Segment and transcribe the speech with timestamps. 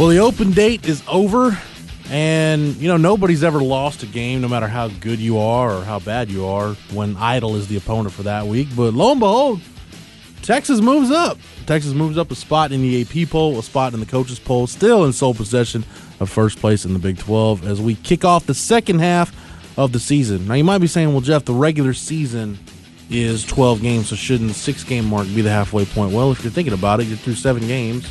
[0.00, 1.58] Well, the open date is over,
[2.08, 5.84] and you know nobody's ever lost a game, no matter how good you are or
[5.84, 8.68] how bad you are, when Idle is the opponent for that week.
[8.74, 9.60] But lo and behold,
[10.40, 11.36] Texas moves up.
[11.66, 14.66] Texas moves up a spot in the AP poll, a spot in the coaches poll,
[14.66, 15.84] still in sole possession
[16.18, 19.36] of first place in the Big 12 as we kick off the second half
[19.76, 20.48] of the season.
[20.48, 22.58] Now you might be saying, "Well, Jeff, the regular season
[23.10, 26.42] is 12 games, so shouldn't the six game mark be the halfway point?" Well, if
[26.42, 28.06] you're thinking about it, you're through seven games.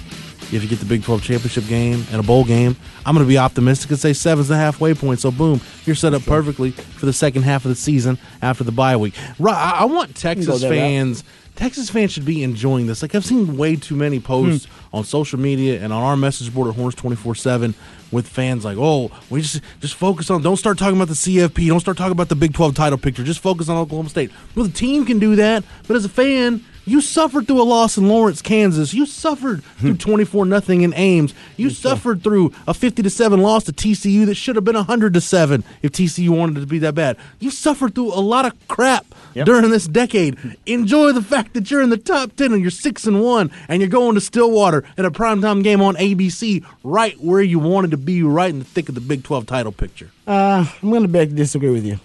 [0.52, 3.30] If you get the Big 12 championship game and a bowl game, I'm going to
[3.30, 5.20] be optimistic and say seven's the halfway point.
[5.20, 8.72] So, boom, you're set up perfectly for the second half of the season after the
[8.72, 9.14] bye week.
[9.38, 11.24] Right, I I want Texas fans.
[11.56, 13.02] Texas fans should be enjoying this.
[13.02, 16.70] Like I've seen way too many posts on social media and on our message board
[16.70, 17.76] at Horns twenty four seven
[18.12, 20.42] with fans like, "Oh, we just just focus on.
[20.42, 21.68] Don't start talking about the CFP.
[21.68, 23.24] Don't start talking about the Big Twelve title picture.
[23.24, 26.64] Just focus on Oklahoma State." Well, the team can do that, but as a fan,
[26.90, 28.94] you suffered through a loss in Lawrence, Kansas.
[28.94, 31.34] You suffered through twenty four nothing in Ames.
[31.56, 35.14] You suffered through a fifty to seven loss to TCU that should have been hundred
[35.14, 37.18] to seven if TCU wanted it to be that bad.
[37.40, 39.06] You suffered through a lot of crap
[39.46, 40.38] during this decade.
[40.66, 43.82] Enjoy the fact that you're in the top ten and you're six and one, and
[43.82, 47.98] you're going to Stillwater in a primetime game on ABC, right where you wanted to
[47.98, 50.10] be, right in the thick of the Big Twelve title picture.
[50.26, 52.00] Uh, I'm going to beg to disagree with you.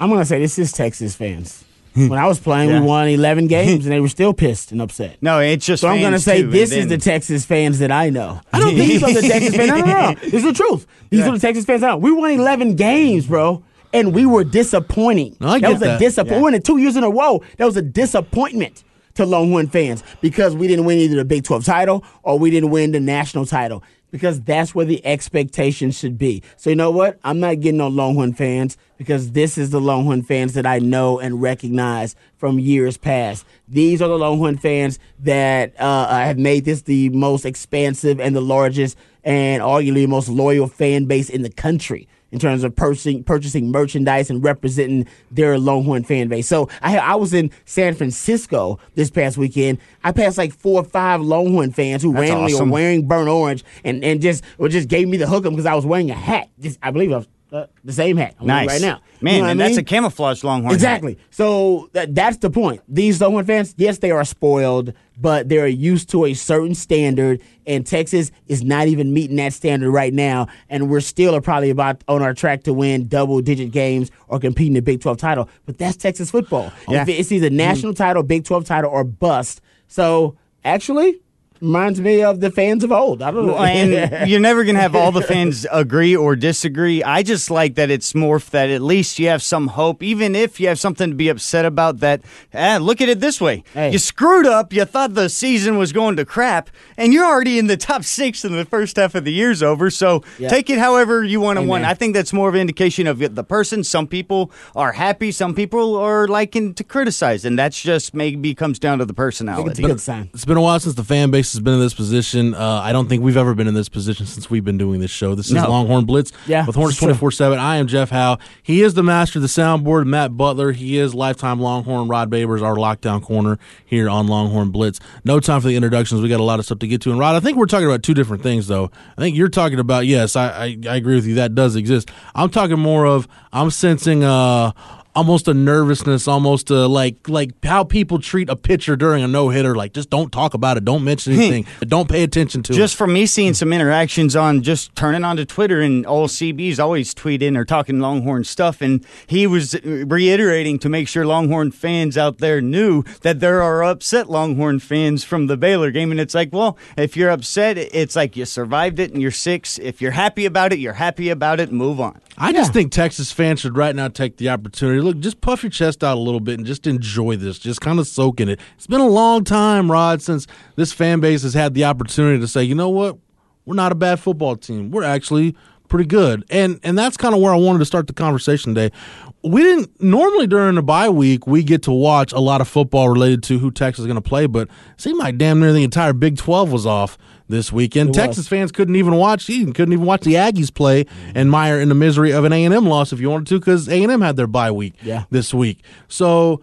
[0.00, 1.65] I'm going to say this is Texas fans.
[1.96, 2.08] Hmm.
[2.08, 2.80] when I was playing, Yeah.
[2.80, 5.16] we won 11 games and they were still pissed and upset.
[5.22, 5.80] No, it's just.
[5.80, 8.40] So I'm going to say too, this and is the Texas fans that I know.
[8.52, 9.68] I don't think these are the Texas fans.
[9.70, 10.14] No, no, no.
[10.20, 10.86] This is the truth.
[11.10, 11.96] These are the Texas fans I know.
[11.96, 13.62] We won 11 games, bro.
[13.92, 15.36] And we were disappointing.
[15.40, 16.36] No, I that get was a disappointment.
[16.38, 17.42] We won it two years in a row.
[17.56, 21.64] That was a disappointment to Longhorn fans because we didn't win either the Big 12
[21.64, 26.42] title or we didn't win the national title because that's where the expectation should be.
[26.56, 27.18] So you know what?
[27.24, 31.18] I'm not getting on Longhorn fans because this is the Longhorn fans that I know
[31.18, 33.44] and recognize from years past.
[33.68, 38.40] These are the Longhorn fans that uh, have made this the most expansive and the
[38.40, 43.24] largest and arguably the most loyal fan base in the country in terms of purchasing
[43.24, 46.46] purchasing merchandise and representing their Longhorn fan base.
[46.46, 49.78] So I I was in San Francisco this past weekend.
[50.04, 52.68] I passed like four or five Longhorn fans who That's randomly awesome.
[52.68, 55.64] were wearing burnt orange and, and just or just gave me the hook 'em because
[55.64, 56.50] I was wearing a hat.
[56.60, 58.68] Just I believe I was uh, the same hat I'm Nice.
[58.68, 59.00] right now.
[59.20, 60.70] Man, You know and I that's a camouflage longhorn.
[60.70, 60.74] hat.
[60.74, 61.18] Exactly.
[61.30, 62.82] So that, that's the point.
[62.88, 67.86] These Longhorn fans, yes, they are spoiled, but they're used to a certain standard, and
[67.86, 70.48] Texas is not even meeting that standard right now.
[70.68, 74.38] And we're still are probably about on our track to win double digit games or
[74.38, 75.48] compete in the Big 12 title.
[75.64, 76.70] But that's Texas football.
[76.88, 77.02] Yeah.
[77.02, 79.62] If It's either national title, Big 12 title, or bust.
[79.88, 81.20] So actually,
[81.60, 83.22] reminds me of the fans of old.
[83.22, 83.54] I don't know.
[83.54, 87.02] Well, and you're never gonna have all the fans agree or disagree.
[87.02, 90.60] I just like that it's morphed that at least you have some hope, even if
[90.60, 91.98] you have something to be upset about.
[92.00, 92.22] That
[92.52, 93.92] eh, look at it this way: Hey.
[93.92, 94.72] you screwed up.
[94.72, 98.44] You thought the season was going to crap, and you're already in the top six
[98.44, 99.90] in the first half of the year's over.
[99.90, 100.48] So Yeah.
[100.48, 101.70] take it however you want to Amen.
[101.70, 101.84] win.
[101.84, 103.84] I think that's more of an indication of the person.
[103.84, 105.32] Some people are happy.
[105.32, 109.16] Some people are liking to criticize, and that's just maybe comes down to the I
[109.16, 109.82] think it's a personality.
[109.82, 110.30] good sign.
[110.34, 112.54] It's been a while since the fan base has been in this position.
[112.54, 115.10] Uh, I don't think we've ever been in this position since we've been doing this
[115.10, 115.34] show.
[115.34, 115.68] This is No.
[115.70, 117.58] Longhorn Blitz Yeah, with Horns twenty four seven.
[117.58, 118.38] I am Jeff Howe.
[118.62, 120.06] He is the master of the soundboard.
[120.06, 120.72] Matt Butler.
[120.72, 122.08] He is lifetime Longhorn.
[122.08, 125.00] Rod Babers, our lockdown corner here on Longhorn Blitz.
[125.24, 126.20] No time for the introductions.
[126.22, 127.10] We got a lot of stuff to get to.
[127.10, 128.90] And Rod, I think we're talking about two different things, though.
[129.16, 131.34] I think you're talking about yes, I I, I agree with you.
[131.36, 132.10] That does exist.
[132.34, 134.72] I'm talking more of I'm sensing uh
[135.16, 139.48] almost a nervousness, almost a, like like how people treat a pitcher during a no
[139.48, 139.74] hitter.
[139.74, 141.40] Like just don't talk about it, don't mention hmm.
[141.40, 142.82] anything, don't pay attention to Just it.
[142.82, 147.14] Just from me seeing some interactions on just turning onto Twitter and all CBs always
[147.14, 152.38] tweeting or talking Longhorn stuff, and he was reiterating to make sure Longhorn fans out
[152.38, 156.52] there knew that there are upset Longhorn fans from the Baylor game, and it's like,
[156.52, 159.78] well, if you're upset, it's like you survived it and you're six.
[159.78, 161.72] If you're happy about it, you're happy about it.
[161.72, 162.20] Move on.
[162.38, 165.00] I just think Texas fans should right now take the opportunity.
[165.06, 167.58] Look, just puff your chest out a little bit and just enjoy this.
[167.58, 168.60] Just kind of soak in it.
[168.76, 172.48] It's been a long time, Rod, since this fan base has had the opportunity to
[172.48, 173.16] say, you know what,
[173.64, 174.90] we're not a bad football team.
[174.90, 175.56] We're actually
[175.88, 176.44] pretty good.
[176.50, 178.94] And and that's kind of where I wanted to start the conversation today.
[179.42, 183.08] We didn't normally during the bye week we get to watch a lot of football
[183.08, 185.84] related to who Texas is going to play, but it seemed like damn near the
[185.84, 187.16] entire Big 12 was off
[187.48, 188.10] this weekend.
[188.10, 188.48] It Texas was.
[188.48, 191.94] fans couldn't even watch even couldn't even watch the Aggies play and Meyer in the
[191.94, 194.94] misery of an A&M loss if you wanted to cuz A&M had their bye week
[195.02, 195.24] Yeah.
[195.30, 195.84] this week.
[196.08, 196.60] So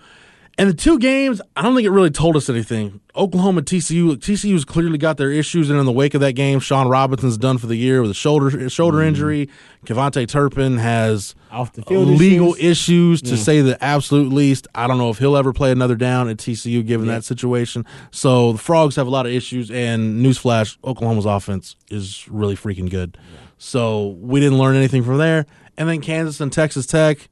[0.56, 3.02] and the two games, I don't think it really told us anything.
[3.16, 6.88] Oklahoma, TCU, TCU's clearly got their issues, and in the wake of that game, Shawn
[6.88, 9.08] Robinson's done for the year with a shoulder shoulder mm-hmm.
[9.08, 9.50] injury.
[9.86, 13.22] KaVontae Turpin has Off the field legal issues.
[13.22, 14.68] issues, to say the absolute least.
[14.76, 17.84] I don't know if he'll ever play another down at TCU given that situation.
[18.12, 22.92] So the Frogs have a lot of issues, and newsflash: Oklahoma's offense is really freaking
[22.92, 23.18] good.
[23.58, 25.48] So we didn't learn anything from there.
[25.78, 27.30] And then Kansas and Texas Tech.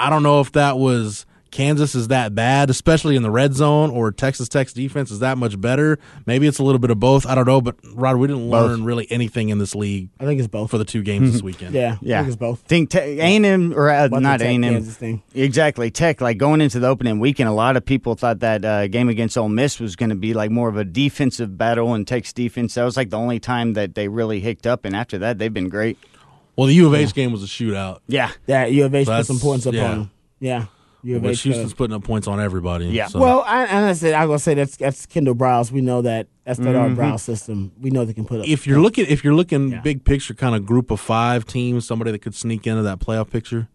[0.00, 3.90] I don't know if that was Kansas is that bad, especially in the red zone,
[3.90, 5.98] or Texas Tech's defense is that much better.
[6.26, 7.26] Maybe it's a little bit of both.
[7.26, 10.38] I don't know, but Rod, we didn't learn really anything in this league I think
[10.38, 10.70] it's both.
[10.70, 11.74] for the two games this weekend.
[11.74, 12.60] yeah, Yeah, I think it's both.
[12.60, 14.62] Think te- A&M or uh, Wasn't A&M.
[14.62, 15.22] Kansas thing.
[15.34, 16.20] Exactly, Tech.
[16.20, 19.36] Like going into the opening weekend, a lot of people thought that uh, game against
[19.36, 22.74] Ole Miss was going to be like more of a defensive battle, and Tech's defense
[22.74, 24.84] that was like the only time that they really hicked up.
[24.84, 25.98] And after that, they've been great.
[26.56, 29.10] Well, the U of H game was a shootout, Yeah, That U of H put
[29.12, 29.84] That's- some points up yeah.
[29.84, 30.10] on them.
[30.40, 30.66] Yeah,
[31.02, 31.42] U of which H.
[31.42, 32.86] Houston's putting up points on everybody.
[32.86, 33.06] Yeah.
[33.06, 33.20] so.
[33.20, 35.70] Well, I, and I said I was gonna say that's that's Kendall Briles.
[35.72, 37.00] We know that that's that our Mm-hmm.
[37.00, 37.72] Briles system.
[37.80, 38.46] We know they can put up.
[38.48, 39.80] if you're looking, if you're looking Yeah.
[39.80, 43.30] big picture, kind of group of five teams, somebody that could sneak into that playoff
[43.30, 43.68] picture,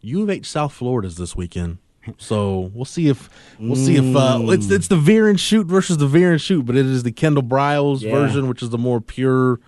[0.00, 1.78] U of H South Florida's this weekend.
[2.18, 3.30] So we'll see if
[3.60, 6.66] we'll see if uh, it's it's the veer and shoot versus the veer and shoot,
[6.66, 8.10] but it is the Kendall Briles Yeah.
[8.10, 9.60] version, which is the more pure,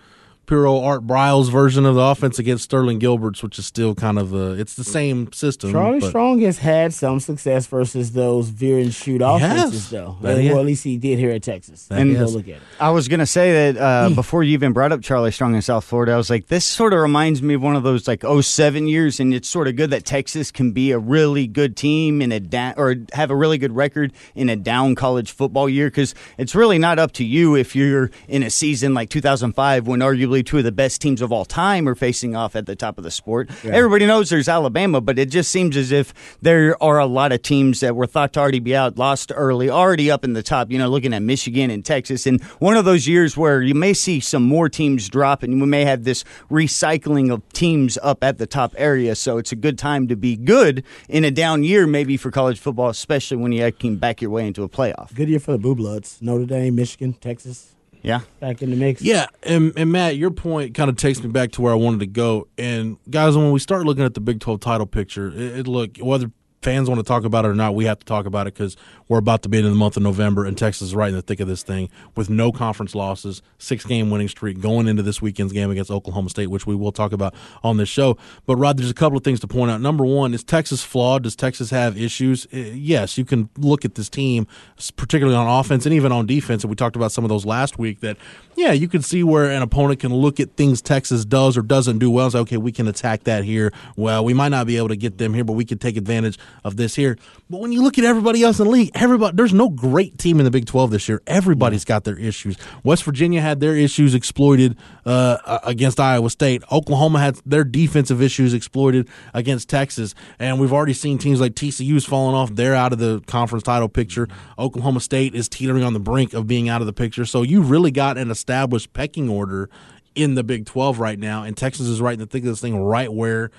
[0.45, 4.19] pure old Art Briles version of the offense against Sterling Gilbert's, which is still kind
[4.19, 5.71] of the it's the same system.
[5.71, 9.89] Charlie but- Strong has had some success versus those veer and shoot offenses, has.
[9.89, 10.17] though.
[10.21, 10.57] That well, has.
[10.57, 11.87] at least he did here at Texas.
[11.87, 12.61] That And he go look at it.
[12.79, 15.83] I was gonna say that uh, before you even brought up Charlie Strong in South
[15.83, 16.13] Florida.
[16.13, 19.19] I was like, this sort of reminds me of one of those like 07 years,
[19.19, 22.39] and it's sort of good that Texas can be a really good team in a
[22.39, 26.55] down or have a really good record in a down college football year because it's
[26.55, 30.57] really not up to you if you're in a season like 2005 when arguably two
[30.57, 33.11] of the best teams of all time are facing off at the top of the
[33.11, 33.49] sport.
[33.63, 37.41] Everybody knows there's Alabama, but it just seems as if there are a lot of
[37.41, 40.71] teams that were thought to already be out, lost early, already up in the top.
[40.71, 43.93] You know, looking at Michigan and Texas, and one of those years where you may
[43.93, 48.37] see some more teams drop, and we may have this recycling of teams up at
[48.37, 49.15] the top area.
[49.15, 52.59] So it's a good time to be good in a down year, maybe for college
[52.59, 55.13] football, especially when you can back your way into a playoff.
[55.13, 56.19] Good year for the Blue Bloods.
[56.21, 57.74] Notre Dame, Michigan, Texas,
[58.05, 58.21] Yeah.
[58.39, 59.01] back in the mix.
[59.01, 62.01] Yeah, and, and Matt, your point kind of takes me back to where I wanted
[62.01, 62.47] to go.
[62.57, 65.97] And guys, when we start looking at the Big Twelve title picture, it, it look
[65.97, 66.31] whether
[66.65, 68.75] fans want to talk about it or not, we have to talk about it because
[69.07, 71.21] we're about to be in the month of November, and Texas is right in the
[71.21, 75.21] thick of this thing with no conference losses, six game winning streak going into this
[75.21, 78.17] weekend's game against Oklahoma State, which we will talk about on this show.
[78.47, 79.79] But Rod, there's a couple of things to point out.
[79.79, 81.23] Number one, is Texas flawed?
[81.23, 82.47] Does Texas have issues?
[82.53, 84.47] Uh, Yes, you can look at this team,
[84.95, 86.63] particularly on offense and even on defense.
[86.63, 87.99] And we talked about some of those last week.
[88.01, 88.17] That
[88.55, 91.99] yeah, you can see where an opponent can look at things Texas does or doesn't
[91.99, 92.25] do well.
[92.25, 93.71] and say, okay, we can attack that here.
[93.95, 96.37] Well, we might not be able to get them here, but we can take advantage
[96.63, 97.17] of this here.
[97.49, 100.39] But when you look at everybody else in the league, everybody there's no great team
[100.39, 101.21] in the Big 12 this year.
[101.27, 102.57] Everybody's got their issues.
[102.83, 106.63] West Virginia had their issues exploited uh, against Iowa State.
[106.71, 112.05] Oklahoma had their defensive issues exploited against Texas, and we've already seen teams like TCU's
[112.05, 112.53] falling off.
[112.55, 114.27] They're out of the conference title picture.
[114.57, 117.25] Oklahoma State is teetering on the brink of being out of the picture.
[117.25, 119.69] So you really got an established pecking order
[120.15, 122.61] in the Big 12 right now, and Texas is right in the thick of this
[122.61, 123.51] thing, right where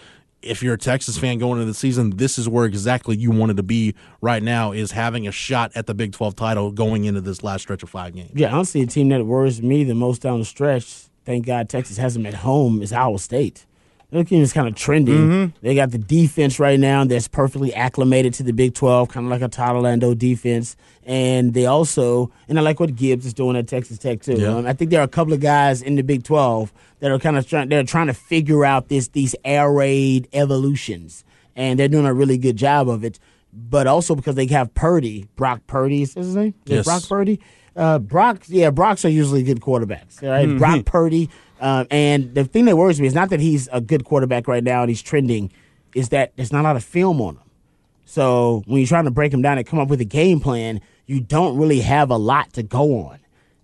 [0.42, 3.56] if you're a Texas fan going into the season, this is where exactly you wanted
[3.56, 7.20] to be right now is having a shot at the Big 12 title going into
[7.20, 8.30] this last stretch of five games.
[8.34, 11.96] Yeah, honestly, the team that worries me the most down the stretch, thank God Texas
[11.96, 13.66] has them at home, is Iowa State.
[14.10, 15.14] Their team is kind of trending.
[15.14, 15.56] Mm-hmm.
[15.62, 19.30] They got the defense right now that's perfectly acclimated to the Big 12, kind of
[19.30, 20.76] like a Todd Orlando defense.
[21.04, 24.34] And they also, and I like what Gibbs is doing at Texas Tech too.
[24.34, 24.56] Yeah.
[24.56, 27.18] Um, I think there are a couple of guys in the Big 12 that are
[27.18, 27.68] kind of trying.
[27.68, 31.24] They're trying to figure out this these air raid evolutions,
[31.56, 33.18] and they're doing a really good job of it.
[33.52, 36.54] But also because they have Purdy, Brock Purdy is his name.
[36.64, 36.84] Yes.
[36.84, 37.40] Brock Purdy.
[37.74, 40.22] Uh, Brock, yeah, Brocks are usually good quarterbacks.
[40.22, 40.58] All right?
[40.58, 41.28] Brock Purdy.
[41.60, 44.62] Um, and the thing that worries me is not that he's a good quarterback right
[44.62, 45.50] now and he's trending,
[45.94, 47.42] is that there's not a lot of film on him.
[48.04, 50.80] So when you're trying to break him down and come up with a game plan,
[51.06, 53.18] you don't really have a lot to go on.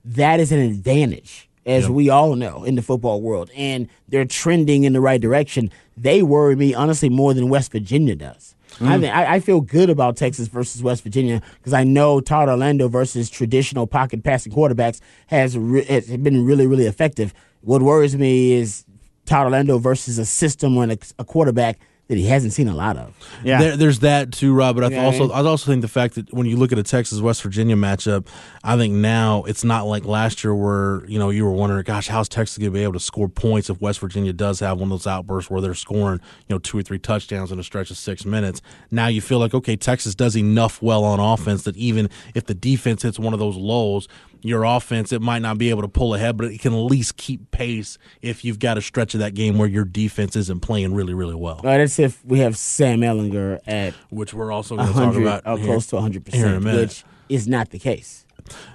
[0.04, 3.50] That is an advantage, as we all know in the football world.
[3.54, 5.70] And they're trending in the right direction.
[5.96, 8.56] They worry me, honestly, more than West Virginia does.
[8.80, 12.48] I think I, I feel good about Texas versus West Virginia because I know Todd
[12.48, 17.34] Orlando versus traditional pocket passing quarterbacks has, re- has been really really effective.
[17.62, 18.84] What worries me is
[19.26, 21.78] Todd Orlando versus a system and a, a quarterback
[22.08, 23.16] that he hasn't seen a lot of.
[23.42, 23.58] Yeah.
[23.58, 24.74] There, there's that too, Rob.
[24.74, 26.78] But I th- Yeah, also I also think the fact that when you look at
[26.78, 28.26] a Texas West Virginia matchup,
[28.62, 32.08] I think now it's not like last year where you know you were wondering, gosh,
[32.08, 34.86] how's Texas going to be able to score points if West Virginia does have one
[34.86, 37.90] of those outbursts where they're scoring you know two or three touchdowns in a stretch
[37.90, 38.60] of six minutes.
[38.90, 42.54] Now you feel like okay, Texas does enough well on offense that even if the
[42.54, 44.06] defense hits one of those lows.
[44.42, 47.16] Your offense, it might not be able to pull ahead, but it can at least
[47.16, 50.94] keep pace if you've got a stretch of that game where your defense isn't playing
[50.94, 51.58] really, really well.
[51.60, 55.42] Uh, that's if we have Sam Ehlinger at Which we're also going to talk about
[55.46, 58.26] or here- close to 100 here in a percent, which is not the case.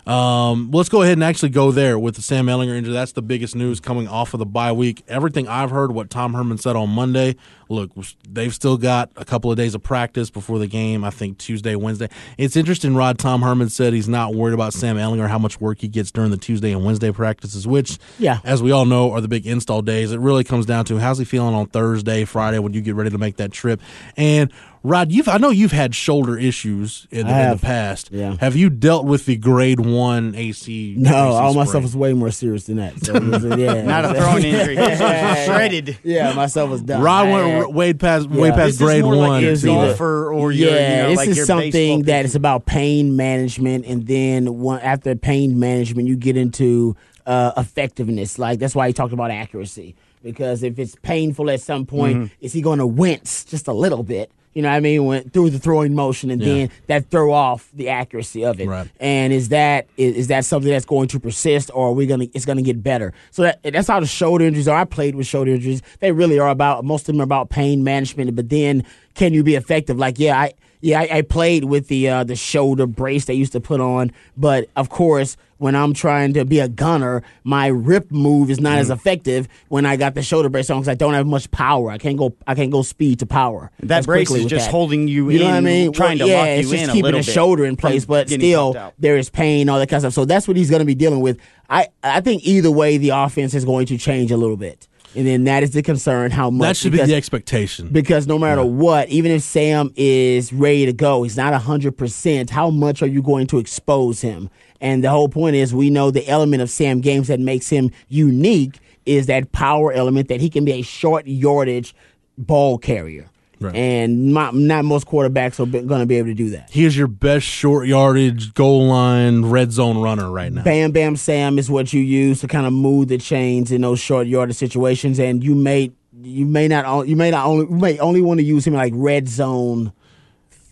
[0.05, 2.93] Um, let's go ahead and actually go there with the Sam Ehlinger injury.
[2.93, 5.03] That's the biggest news coming off of the bye week.
[5.09, 7.35] Everything I've heard, what Tom Herman said on Monday.
[7.69, 7.91] Look,
[8.29, 11.03] they've still got a couple of days of practice before the game.
[11.03, 12.09] I think Tuesday, Wednesday.
[12.37, 12.95] It's interesting.
[12.95, 16.11] Rod Tom Herman said he's not worried about Sam Ehlinger, how much work he gets
[16.11, 18.39] during the Tuesday and Wednesday practices, which, Yeah.
[18.43, 20.11] as we all know, are the big install days.
[20.11, 23.09] It really comes down to how's he feeling on Thursday, Friday when you get ready
[23.09, 23.81] to make that trip.
[24.15, 24.51] And
[24.83, 28.09] Rod, you've I know you've had shoulder issues in the, I in the past.
[28.11, 28.37] Yeah.
[28.39, 30.95] Have you dealt with the grade one AC?
[30.97, 33.03] No, AC all my stuff was way more serious than that.
[33.03, 34.75] So was, yeah, Not a throwing injury.
[34.77, 34.97] His
[35.45, 35.97] shredded.
[36.03, 37.01] Yeah, myself was done.
[37.01, 39.43] Rod I went had- r- way past way past This grade more like one.
[39.43, 42.05] your It's golfer or yeah, your, you know, this like is your something baseball that
[42.19, 42.25] pitcher.
[42.25, 46.95] is about pain management, and then one, after pain management, you get into
[47.25, 48.39] uh, effectiveness.
[48.39, 52.33] Like that's why he talked about accuracy, because if it's painful at some point, Mm-hmm.
[52.45, 54.31] is he going to wince just a little bit?
[54.57, 55.05] You know what I mean?
[55.05, 56.47] Went through the throwing motion, and Yeah.
[56.47, 58.67] then that throw off the accuracy of it.
[58.67, 58.87] Right.
[58.99, 62.25] And is that is, is that something that's going to persist, or are we gonna
[62.33, 63.13] it's gonna get better?
[63.29, 64.75] So that, that's how the shoulder injuries are.
[64.75, 65.83] I played with shoulder injuries.
[65.99, 68.35] They really are about most of them are about pain management.
[68.35, 68.83] But then,
[69.13, 69.99] can you be effective?
[69.99, 73.51] Like, yeah, I yeah I, I played with the uh, the shoulder brace they used
[73.53, 75.37] to put on, but of course.
[75.59, 78.81] When I'm trying to be a gunner, my rip move is not Mm.
[78.81, 81.89] as effective when I got the shoulder brace on because I don't have much power.
[81.89, 82.35] I can't go.
[82.45, 83.71] I can't go speed to power.
[83.81, 84.71] That brace is just that.
[84.71, 85.91] holding you You know what I mean?
[85.93, 88.05] trying Well, to yeah, lock it's you just in a keeping the shoulder in place,
[88.05, 90.21] but still there is pain, all that kind of stuff.
[90.21, 91.39] So that's what he's going to be dealing with.
[91.71, 95.25] I I think either way, the offense is going to change a little bit, and
[95.25, 96.31] then that is the concern.
[96.31, 97.89] How much that should be the expectation.
[97.89, 102.49] because no matter what, even if Sam is ready to go, he's not 100%.
[102.49, 104.49] How much are you going to expose him?
[104.79, 107.91] And the whole point is we know the element of Sam Games that makes him
[108.09, 111.95] unique is that power element that he can be a short yardage
[112.37, 113.29] ball carrier.
[113.59, 113.75] Right.
[113.75, 116.69] And not, not most quarterbacks are going to be able to do that.
[116.69, 120.61] he is your best short yardage goal line red zone runner right now.
[120.63, 123.99] Bam Bam Sam is what you use to kind of move the chains in those
[123.99, 128.21] short yardage situations, and you may you may not you may not only may only
[128.21, 129.91] want to use him in like red zone,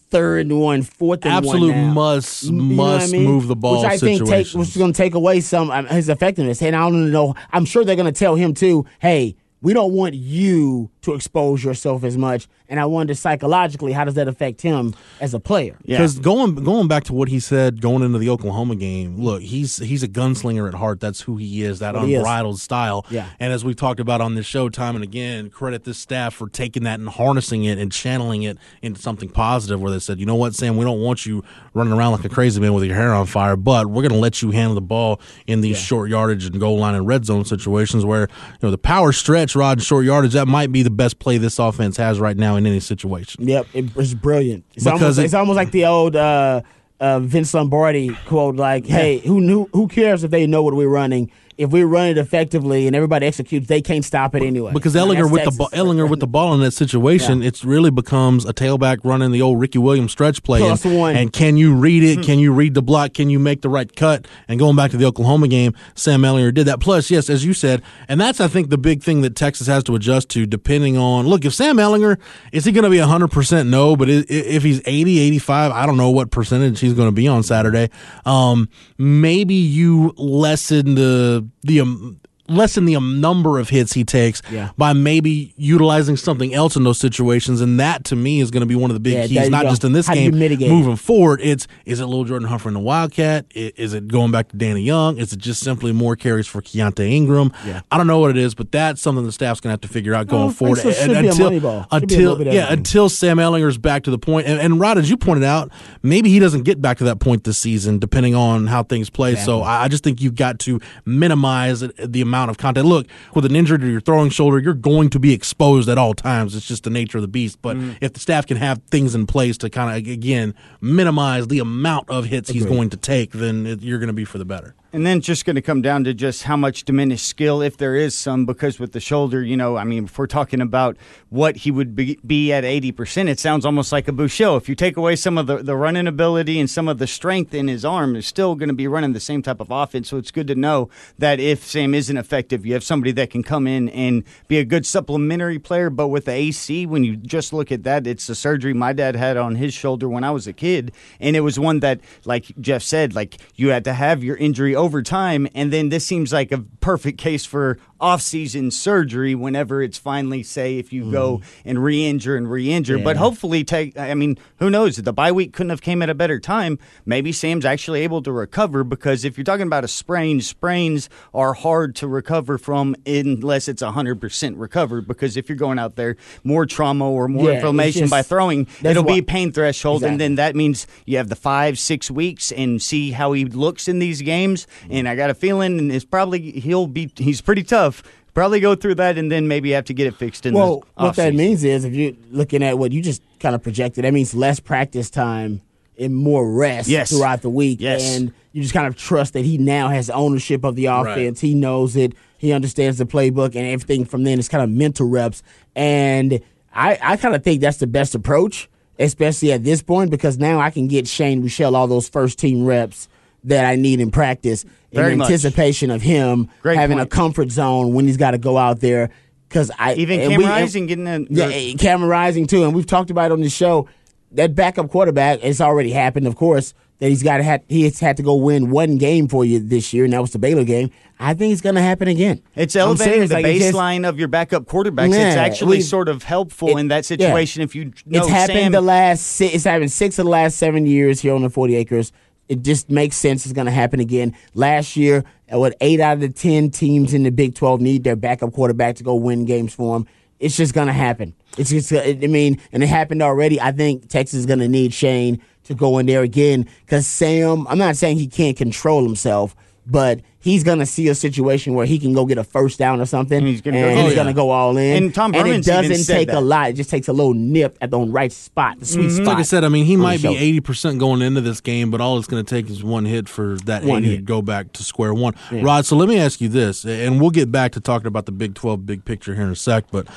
[0.09, 1.87] third and one, fourth and Absolute one.
[1.87, 1.93] now.
[1.93, 3.25] must You must I mean?
[3.25, 5.87] move the ball which I think take, which is going to take away some um,
[5.87, 6.61] his effectiveness.
[6.61, 7.35] And I don't know.
[7.51, 8.85] I'm sure they're going to tell him too.
[8.99, 12.47] Hey, we don't want you to expose yourself as much.
[12.67, 15.77] And I wonder psychologically, how does that affect him as a player?
[15.83, 15.97] Yeah.
[15.97, 19.77] Because going going back to what he said going into the Oklahoma game, look, he's
[19.77, 20.99] he's a gunslinger at heart.
[20.99, 21.79] That's who he is.
[21.79, 22.19] That Well, he is.
[22.19, 23.05] unbridled style.
[23.09, 23.29] Yeah.
[23.39, 26.49] And as we've talked about on this show time and again, credit this staff for
[26.49, 29.79] taking that and harnessing it and channeling it into something positive.
[29.79, 31.43] Where they said, you know what, Sam, we don't want you
[31.75, 34.17] running around like a crazy man with your hair on fire, but we're going to
[34.17, 37.45] let you handle the ball in these short yardage and goal line and red zone
[37.45, 40.89] situations where you know the power stretch, rod, and short yardage that might be the
[40.95, 43.47] best play this offense has right now in any situation.
[43.47, 44.63] Yep, it, it's brilliant.
[44.73, 46.61] It's Because almost it- it's almost like the old uh,
[46.99, 49.67] uh, Vince Lombardi quote, like, "Hey, who knew?
[49.73, 51.29] Who cares if they know what we're running?
[51.57, 55.23] If we run it effectively and everybody executes, they can't stop it anyway." Because Ehlinger
[55.31, 55.57] with the Texas.
[55.57, 57.47] ball, Ehlinger with the ball in that situation, Yeah.
[57.47, 60.59] it's really becomes a tailback running the old Ricky Williams stretch play.
[60.59, 61.13] Plus and, one.
[61.13, 61.21] Hmm.
[61.21, 62.23] and can you read it?
[62.23, 63.13] Can you read the block?
[63.13, 64.27] Can you make the right cut?
[64.47, 66.79] And going back to the Oklahoma game, Sam Ehlinger did that.
[66.79, 69.83] Plus, yes, as you said, and that's I think the big thing that Texas has
[69.85, 72.17] to adjust to, depending on look if Sam Ehlinger
[72.51, 75.97] is he going to be hundred percent no, but if he's 80, 85, I don't
[75.97, 77.89] know what percentage he's going to be on Saturday.
[78.25, 81.81] Um, maybe you lessen the the.
[81.81, 84.69] Um, lessen the um, number of hits he takes Yeah.
[84.77, 88.67] by maybe utilizing something else in those situations, and that to me is going to
[88.67, 89.69] be one of the big Yeah, keys, not go.
[89.69, 91.39] just in this How game, moving forward.
[91.41, 93.45] It's is it little Jordan Humphrey and the Wildcat?
[93.55, 95.17] Is it going back to Danny Young?
[95.17, 97.51] Is it just simply more carries for Keontae Ingram?
[97.65, 97.81] Yeah.
[97.91, 99.87] I don't know what it is, but that's something the staff's going to have to
[99.87, 100.77] figure out going I forward.
[100.79, 100.91] so.
[100.91, 101.87] Should be a until money ball.
[101.91, 102.77] Should be a little until yeah, everything.
[102.79, 105.71] until Sam Ehlinger's back to the point, and, and Rod, as you pointed out,
[106.03, 109.35] maybe he doesn't get back to that point this season, depending on how things play.
[109.35, 112.85] So I, I just think you've got to minimize the amount amount of contact.
[112.85, 116.13] Look, with an injury to your throwing shoulder, you're going to be exposed at all
[116.13, 116.55] times.
[116.55, 117.61] It's just the nature of the beast.
[117.61, 117.91] But Mm-hmm.
[118.01, 122.09] if the staff can have things in place to kind of again minimize the amount
[122.09, 124.75] of hits he's going to take, then it, you're going to be for the better.
[124.95, 127.97] And then just going to come down to just how much diminished skill, if there
[127.97, 130.95] is some, because with the shoulder, you know, I mean, if we're talking about
[131.27, 134.55] what he would be, be at 80%, it sounds almost like a Buechele.
[134.55, 137.53] If you take away some of the, the running ability and some of the strength
[137.53, 140.07] in his arm, he's still going to be running the same type of offense.
[140.07, 143.43] So it's good to know that if Sam isn't effective, you have somebody that can
[143.43, 145.89] come in and be a good supplementary player.
[145.89, 149.17] But with the AC, when you just look at that, it's the surgery my dad
[149.17, 150.93] had on his shoulder when I was a kid.
[151.19, 154.73] And it was one that, like Jeff said, like you had to have your injury
[154.73, 155.47] over time.
[155.55, 160.77] And then this seems like a perfect case for off-season surgery whenever it's finally say
[160.77, 161.69] if you go mm-hmm.
[161.69, 162.99] and re-injure and re-injure.
[162.99, 164.97] But hopefully take i mean who knows?
[164.97, 168.31] The bye week couldn't have came at a better time maybe sam's actually able to
[168.31, 173.67] recover because if you're talking about a sprain sprains are hard to recover from unless
[173.67, 178.01] it's 100% recovered because if you're going out there more trauma or more Yeah, inflammation
[178.01, 180.03] just- by throwing it'll be why- pain threshold.
[180.03, 183.87] And then that means you have the five six weeks and see how he looks
[183.87, 184.67] in these games.
[184.83, 184.93] Mm-hmm.
[184.93, 187.94] And i got a feeling and it's probably he'll be he's pretty tough
[188.33, 191.03] probably go through that and then maybe have to get it fixed in Well, the
[191.05, 194.13] what that means is if you're looking at what you just kind of projected, that
[194.13, 195.61] means less practice time
[195.97, 197.09] and more rest Yes.
[197.09, 197.79] throughout the week.
[197.79, 198.15] Yes.
[198.17, 201.39] And you just kind of trust that he now has ownership of the offense.
[201.39, 202.13] He knows it.
[202.37, 205.41] He understands the playbook and everything from then is kind of mental reps.
[205.75, 206.41] And
[206.73, 210.59] I, I kind of think that's the best approach, especially at this point, because now
[210.59, 213.07] I can get Shane Buechele all those first team reps
[213.45, 215.27] that I need in practice Very in much.
[215.29, 217.07] anticipation of him Great having point.
[217.07, 219.09] a comfort zone when he's got to go out there.
[219.47, 222.87] Because I even and Cam we- Rising getting in yeah, Cameron Rising too, and we've
[222.87, 223.87] talked about it on the show.
[224.31, 226.73] That backup quarterback, it's already happened, of course.
[226.99, 229.59] That he's got to had he has had to go win one game for you
[229.59, 230.91] this year, and that was the Baylor game.
[231.19, 232.41] I think it's going to happen again.
[232.55, 235.07] It's elevating serious, the like, it's just- baseline of your backup quarterbacks.
[235.09, 237.01] it's actually sort of helpful it- in that yeah.
[237.01, 239.41] situation if you know it's happened Sam, the last.
[239.41, 242.11] It's happened six of the last seven years here on the Forty Acres.
[242.47, 243.45] It just makes sense.
[243.45, 244.35] It's going to happen again.
[244.53, 248.03] Last year, uh, what eight out of the ten teams in the Big Twelve need
[248.03, 250.07] their backup quarterback to go win games for them.
[250.39, 251.33] It's just going to happen.
[251.57, 251.91] It's just.
[251.91, 253.59] uh, I mean, and it happened already.
[253.59, 257.65] I think Texas is going to need Shane to go in there again because Sam.
[257.67, 259.55] I'm not saying he can't control himself.
[259.87, 263.05] But he's gonna see a situation where he can go get a first down or
[263.05, 264.21] something, And he's gonna go and do he's that.
[264.21, 265.03] gonna go all in.
[265.03, 266.69] And Tom and it doesn't said take a lot.
[266.69, 269.25] It just takes a little nip at the right spot, the sweet spot.
[269.25, 271.99] Like I said, I mean, he might be eighty percent going into this game, but
[271.99, 274.25] all it's going to take is one hit for that One eighty to hit.
[274.25, 275.33] go back to square one.
[275.51, 278.31] Rod, so let me ask you this, and we'll get back to talking about the
[278.31, 279.85] Big Twelve big picture here in a sec.
[279.91, 280.07] But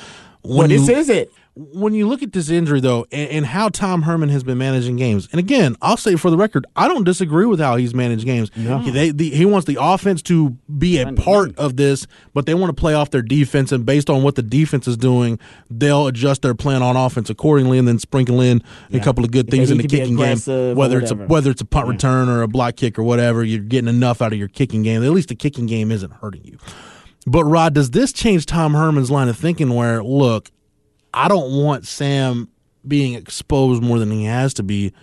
[0.43, 1.33] when Well, this you, is it.
[1.59, 4.95] When you look at this injury though, and, and how Tom Herman has been managing
[4.95, 8.25] games, and again, I'll say for the record, I don't disagree with how he's managed
[8.25, 8.49] games.
[8.79, 12.53] He, they, the, he wants the offense to be a part of this, but they
[12.53, 15.37] want to play off their defense, and based on what the defense is doing,
[15.69, 19.49] they'll adjust their plan on offense accordingly, and then sprinkle in a couple of good
[19.51, 20.37] things in the kicking game,
[20.75, 23.43] whether it's a whether it's a punt return or a block kick or whatever.
[23.43, 25.03] You're getting enough out of your kicking game.
[25.03, 26.57] At least the kicking game isn't hurting you.
[27.27, 29.73] But Rod, does this change Tom Herman's line of thinking?
[29.73, 30.49] Where look,
[31.13, 32.49] I don't want Sam
[32.87, 34.93] being exposed more than he has to be.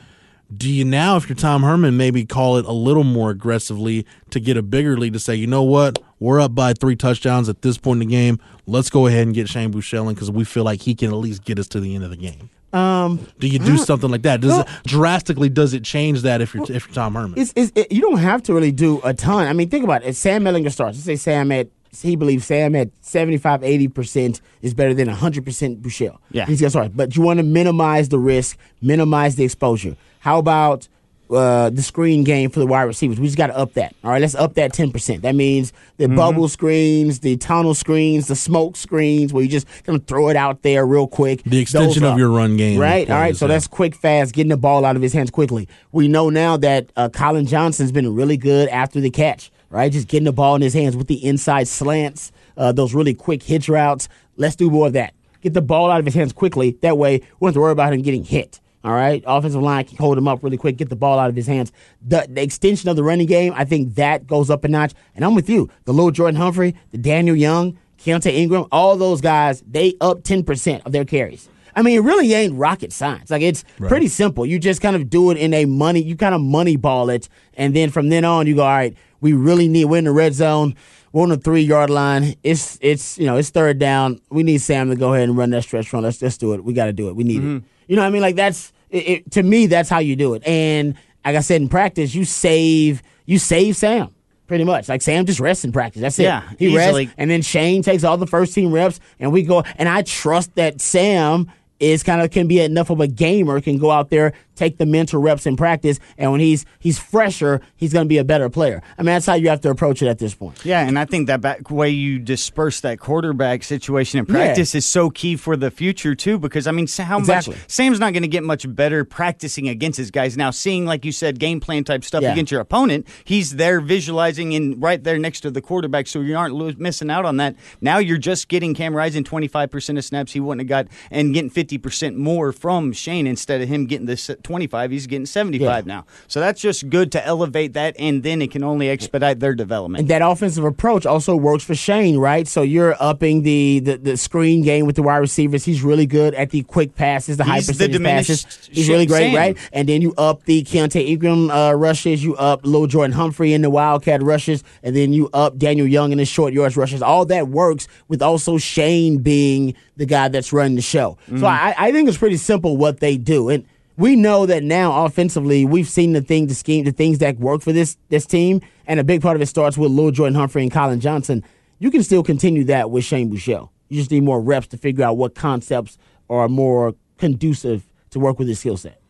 [0.57, 4.39] Do you now, if you're Tom Herman, maybe call it a little more aggressively to
[4.39, 7.63] get a bigger lead to say, you know what, we're up by three touchdowns at
[7.63, 8.39] this point in the game.
[8.67, 11.45] Let's go ahead and get Shane Bouchelin because we feel like he can at least
[11.45, 12.49] get us to the end of the game.
[12.73, 14.41] Um, Do you do something like that?
[14.41, 17.39] Does it drastically does it change that if you're if you're Tom Herman?
[17.39, 19.47] it's, it's, it, you don't have to really do a ton.
[19.47, 20.09] I mean, think about it.
[20.09, 21.69] If Sam Ehlinger starts, let's say Sam at
[22.03, 26.19] he believes Sam at 75, 80 percent is better than hundred percent Buechele.
[26.31, 26.47] Yeah.
[26.47, 26.97] he's start.
[26.97, 29.97] But you want to minimize the risk, minimize the exposure.
[30.21, 30.89] How about
[31.29, 33.19] uh, the screen game for the wide receivers?
[33.19, 33.95] We just got to up that.
[34.05, 35.23] All right, let's up that ten percent.
[35.23, 36.17] That means the Mm-hmm.
[36.17, 40.37] bubble screens, the tunnel screens, the smoke screens, where you just kind of throw it
[40.37, 41.43] out there real quick.
[41.45, 42.19] The extension Those of up.
[42.19, 43.09] your run game right?
[43.11, 45.69] All right, so that's quick, fast, getting the ball out of his hands quickly.
[45.93, 49.91] We know now that uh, Collin Johnson's been really good after the catch, right?
[49.91, 53.43] Just getting the ball in his hands with the inside slants, uh, those really quick
[53.43, 54.09] hitch routes.
[54.37, 55.15] Let's do more of that.
[55.41, 56.77] Get the ball out of his hands quickly.
[56.83, 58.61] That way, we don't have to worry about him getting hit.
[58.85, 61.35] All right, offensive line can hold him up really quick, get the ball out of
[61.35, 61.73] his hands.
[62.07, 64.93] The, the extension of the running game, I think that goes up a notch.
[65.17, 65.69] And I'm with you.
[65.87, 70.87] The little Jordan Humphrey, the Daniel Young, Keontae Ingram, all those guys, they up 10%
[70.87, 71.49] of their carries.
[71.77, 73.31] I mean, it really ain't rocket science.
[73.31, 74.47] Like it's pretty simple.
[74.47, 76.03] You just kind of do it in a money.
[76.03, 78.63] You kind of money ball it, and then from then on, you go.
[78.63, 79.85] All right, we really need.
[79.85, 80.75] We're in the red zone.
[81.13, 82.35] We're on the three yard line.
[82.43, 84.21] It's it's you know it's third down.
[84.31, 86.03] We need Sam to go ahead and run that stretch run.
[86.03, 86.65] Let's just do it.
[86.65, 87.17] We got to do it.
[87.17, 87.47] We need it.
[87.47, 87.67] Mm-hmm.
[87.89, 88.23] You know what I mean?
[88.23, 89.67] Like that's it, it, to me.
[89.67, 90.47] That's how you do it.
[90.47, 94.15] And like I said in practice, you save you save Sam.
[94.47, 96.01] Pretty much, like Sam just rests in practice.
[96.01, 96.23] That's it.
[96.23, 97.07] Yeah, he easily.
[97.07, 99.65] rests, and then Shane takes all the first team reps, and we go.
[99.77, 103.79] And I trust that Sam is kind of can be enough of a gamer, can
[103.79, 107.93] go out there, take the mental reps in practice, and when he's he's fresher, he's
[107.93, 108.83] going to be a better player.
[108.99, 110.65] I mean, that's how you have to approach it at this point.
[110.65, 114.85] Yeah, and I think that back way you disperse that quarterback situation in practice is
[114.87, 116.39] so key for the future too.
[116.39, 117.55] Because I mean, how Exactly.
[117.55, 120.51] much Sam's not going to get much better practicing against his guys now.
[120.51, 122.33] Seeing like you said, game plan type stuff Yeah.
[122.33, 126.37] against your opponent, he's there visualizing and right there next to the quarterback, so you
[126.37, 127.57] aren't lo- missing out on that.
[127.81, 130.87] Now you're just getting Cam Rising twenty five percent of snaps he wouldn't have got,
[131.11, 134.91] and getting fifty percent more from Shane instead of him getting this twenty five.
[134.91, 135.95] He's getting seventy five Yeah.
[135.97, 139.55] now, so that's just good to elevate that, and then it can only expedite their
[139.55, 140.01] development.
[140.01, 142.47] And that offensive approach also works for Shane, right?
[142.47, 145.65] So you're upping the, the, the screen game with the wide receivers.
[145.65, 148.69] He's really good at the quick passes, the high He's the percentage passes.
[148.71, 149.37] He's really great, Sam.
[149.37, 149.59] right?
[149.73, 153.63] And then you up the Keontae Ingram uh, rushes, you up Lil Jordan Humphrey in
[153.63, 157.03] the Wildcat rushes, and then you up Daniel Young in the short yards rushes.
[157.03, 161.17] All that works with also Shane being the guy that's running the show.
[161.27, 161.41] Mm-hmm.
[161.41, 163.49] So I, I think it's pretty simple what they do.
[163.49, 167.39] And we know that now offensively, we've seen the thing, the scheme, the things that
[167.39, 170.35] work for this this team, and a big part of it starts with Lil Jordan
[170.35, 171.43] Humphrey and Collin Johnson.
[171.79, 173.71] You can still continue that with Shane Buechele.
[173.89, 178.39] You just need more reps to figure out what concepts are more conducive to work
[178.39, 179.01] with his skill set.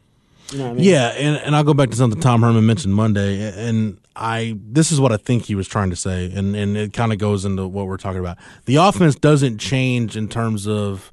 [0.53, 0.85] You know what I mean?
[0.85, 4.93] Yeah, and, and I'll go back to something Tom Herman mentioned Monday, and I this
[4.93, 7.45] is what I think he was trying to say, and, and it kind of goes
[7.45, 8.39] into what we're talking about.
[8.67, 11.11] The offense doesn't change in terms of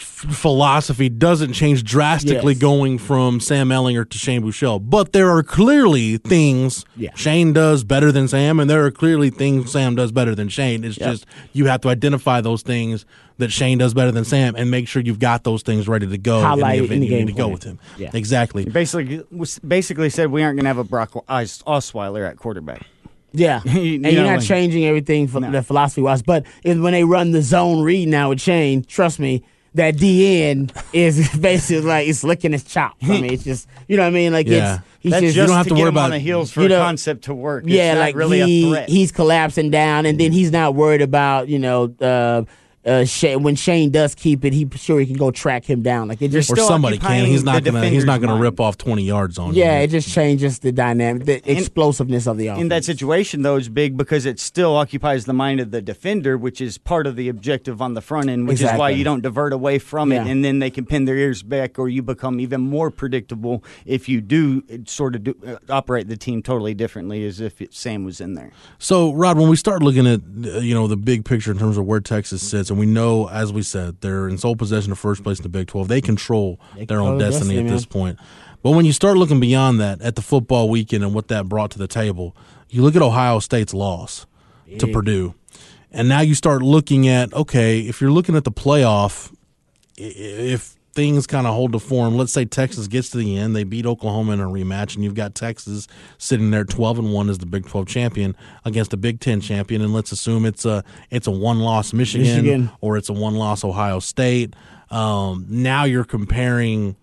[0.00, 2.60] philosophy, doesn't change drastically Yes.
[2.60, 7.10] going from Sam Ehlinger to Shane Buechele, but there are clearly things Yeah.
[7.14, 10.84] Shane does better than Sam, and there are clearly things Sam does better than Shane.
[10.84, 13.04] It's just you have to identify those things
[13.38, 16.18] that Shane does better than Sam, and make sure you've got those things ready to
[16.18, 17.52] go Highlight in in the event the you need game to go plan.
[17.52, 17.78] with him.
[17.98, 18.10] Yeah.
[18.12, 18.64] Exactly.
[18.66, 19.22] basically
[19.66, 22.86] basically said we aren't going to have a Brock Os- Osweiler at quarterback.
[23.32, 25.50] Yeah, You and know, you're not like- changing everything for No.
[25.52, 26.20] the philosophy wise.
[26.20, 29.42] But if, when they run the zone read now with Shane, trust me,
[29.74, 32.96] that DN is basically like it's licking his chops.
[33.02, 34.32] I mean, it's just you know what I mean.
[34.32, 34.74] Like Yeah.
[34.74, 36.18] it's he's That's just, just don't have to, to get worry him on about- the
[36.18, 37.64] heels for you a concept to work.
[37.64, 38.88] It's yeah, not like really he, a threat.
[38.88, 41.94] he's collapsing down, and then he's not worried about you know.
[42.00, 42.44] Uh,
[42.84, 46.08] uh, Shane, when Shane does keep it, he sure he can go track him down.
[46.08, 47.26] Like it just or somebody can.
[47.26, 47.86] He's not gonna.
[47.88, 48.42] He's not gonna mind.
[48.42, 49.60] rip off twenty yards on you.
[49.62, 52.62] yeah, it just changes the dynamic, the explosiveness of the offense.
[52.62, 56.38] in that situation, though, is big because it still occupies the mind of the defender,
[56.38, 59.20] which is part of the objective on the front end, which is why you don't
[59.22, 60.24] divert away from Yeah.
[60.24, 63.62] it, and then they can pin their ears back, or you become even more predictable
[63.84, 67.60] if you do uh, sort of do, uh, operate the team totally differently, as if
[67.60, 68.52] it, Sam was in there.
[68.78, 71.76] So, Rod, when we start looking at uh, you know the big picture in terms
[71.76, 74.98] of where Texas sits, and we know, as we said, they're in sole possession of
[74.98, 75.88] first place in the Big Twelve.
[75.88, 77.90] They control their own destiny destiny, at this man.
[77.90, 78.18] point.
[78.62, 81.70] But when you start looking beyond that, at the football weekend and what that brought
[81.72, 82.34] to the table,
[82.70, 84.26] you look at Ohio State's loss
[84.78, 85.34] to Purdue,
[85.90, 89.30] and now you start looking at okay, if you're looking at the playoff,
[89.96, 93.64] if things kind of hold to form, let's say Texas gets to the end, they
[93.64, 95.86] beat Oklahoma in a rematch, and you've got Texas
[96.18, 99.82] sitting there twelve and one as the Big Twelve champion against a Big Ten champion,
[99.82, 102.70] and let's assume it's a it's a one loss Michigan, Michigan.
[102.80, 104.54] or it's a one loss Ohio State.
[104.90, 106.96] Um, now you're comparing.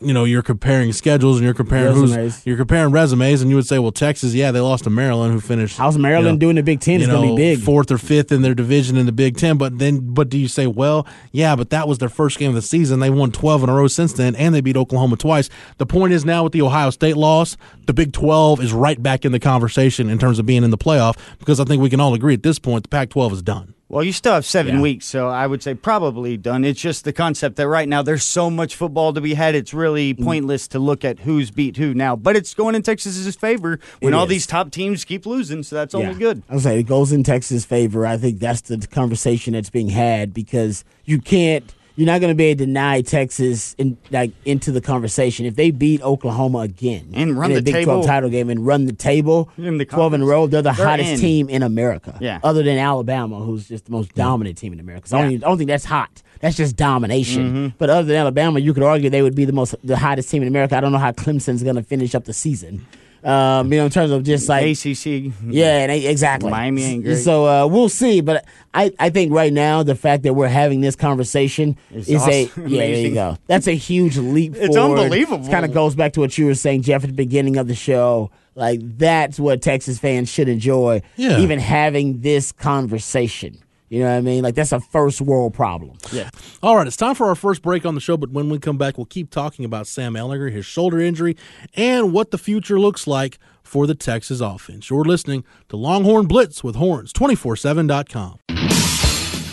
[0.00, 2.34] You know, you're comparing schedules and you're comparing Resumes.
[2.36, 5.32] who's you're comparing resumes, and you would say, well, Texas, yeah, they lost to Maryland,
[5.32, 5.76] who finished.
[5.78, 7.60] How's Maryland you know, doing the Big Ten is gonna be big.
[7.60, 9.58] fourth or fifth in their division in the Big Ten.
[9.58, 12.54] But then, but do you say, well, yeah, but that was their first game of
[12.54, 13.00] the season.
[13.00, 15.48] They won twelve in a row since then, and they beat Oklahoma twice.
[15.78, 19.24] The point is now with the Ohio State loss, the Big Twelve is right back
[19.24, 22.00] in the conversation in terms of being in the playoff because I think we can
[22.00, 23.74] all agree at this point the Pac-12 is done.
[23.92, 24.80] Well, you still have seven Yeah.
[24.80, 26.64] weeks, so I would say probably done.
[26.64, 29.54] It's just the concept that right now there's so much football to be had.
[29.54, 30.24] It's really Mm.
[30.24, 32.16] pointless to look at who's beat who now.
[32.16, 34.30] But it's going in Texas's favor when It all is.
[34.30, 36.42] these top teams keep losing, so that's only good.
[36.48, 38.06] I was say it goes in Texas's favor.
[38.06, 41.74] I think that's the conversation that's being had because you can't.
[41.96, 45.56] You're not going to be able to deny Texas in, like into the conversation if
[45.56, 47.92] they beat Oklahoma again And run in a the Big table.
[47.94, 50.46] 12 title game and run the table In the 12 in a row.
[50.46, 51.18] They're the They're hottest in.
[51.18, 52.16] team in America.
[52.20, 52.40] Yeah.
[52.42, 55.08] other than Alabama, who's just the most dominant team in America.
[55.08, 56.22] So I, don't even, I don't think that's hot.
[56.40, 57.42] That's just domination.
[57.48, 57.76] Mm-hmm.
[57.78, 60.42] But other than Alabama, you could argue they would be the most the hottest team
[60.42, 60.76] in America.
[60.76, 62.84] I don't know how Clemson's going to finish up the season.
[63.24, 66.50] Um, you know, in terms of just like ACC, yeah, and exactly.
[66.50, 67.18] Miami ain't great.
[67.18, 70.80] So uh, we'll see, but I, I think right now the fact that we're having
[70.80, 72.66] this conversation It's is a awesome.
[72.68, 72.78] yeah.
[72.80, 73.38] There you go.
[73.46, 74.54] That's a huge leap.
[74.62, 74.98] It's forward.
[74.98, 75.46] unbelievable.
[75.46, 77.68] It kind of goes back to what you were saying, Jeff, at the beginning of
[77.68, 78.30] the show.
[78.54, 81.02] Like that's what Texas fans should enjoy.
[81.16, 81.38] Yeah.
[81.38, 83.58] Even having this conversation.
[83.92, 84.42] You know what I mean?
[84.42, 85.98] Like that's a first world problem.
[86.12, 86.30] Yeah.
[86.62, 88.78] All right, it's time for our first break on the show, but when we come
[88.78, 91.36] back, we'll keep talking about Sam Ehlinger, his shoulder injury,
[91.74, 94.88] and what the future looks like for the Texas offense.
[94.88, 98.38] You're listening to Longhorn Blitz with Horns, 247.com.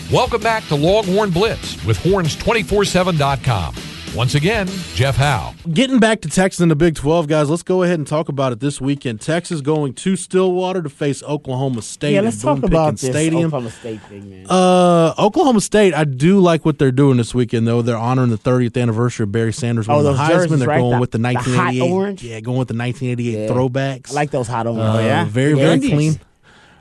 [0.09, 3.88] Welcome back to Longhorn Blitz with Horns247.com.
[4.15, 5.53] Once again, Jeff Howe.
[5.71, 8.51] Getting back to Texas and the Big 12, guys, let's go ahead and talk about
[8.51, 9.21] it this weekend.
[9.21, 12.15] Texas going to Stillwater to face Oklahoma State.
[12.15, 13.45] Yeah, let's talk about Pickens this Stadium.
[13.45, 14.45] Oklahoma State thing, man.
[14.49, 17.81] Uh, Oklahoma State, I do like what they're doing this weekend, though.
[17.83, 20.29] They're honoring the 30th anniversary of Barry Sanders Oh, winning the those Heisman.
[20.29, 20.79] jerseys, they're right?
[20.79, 21.91] going The- with the the hot 1988.
[21.91, 22.23] orange?
[22.23, 23.47] Yeah, going with the 1988 Yeah.
[23.47, 24.11] throwbacks.
[24.11, 24.79] I like those hot ones.
[24.79, 25.23] Uh, Oh, yeah?
[25.25, 25.55] very, Yeah.
[25.55, 25.89] very Gundy's.
[25.91, 26.19] clean.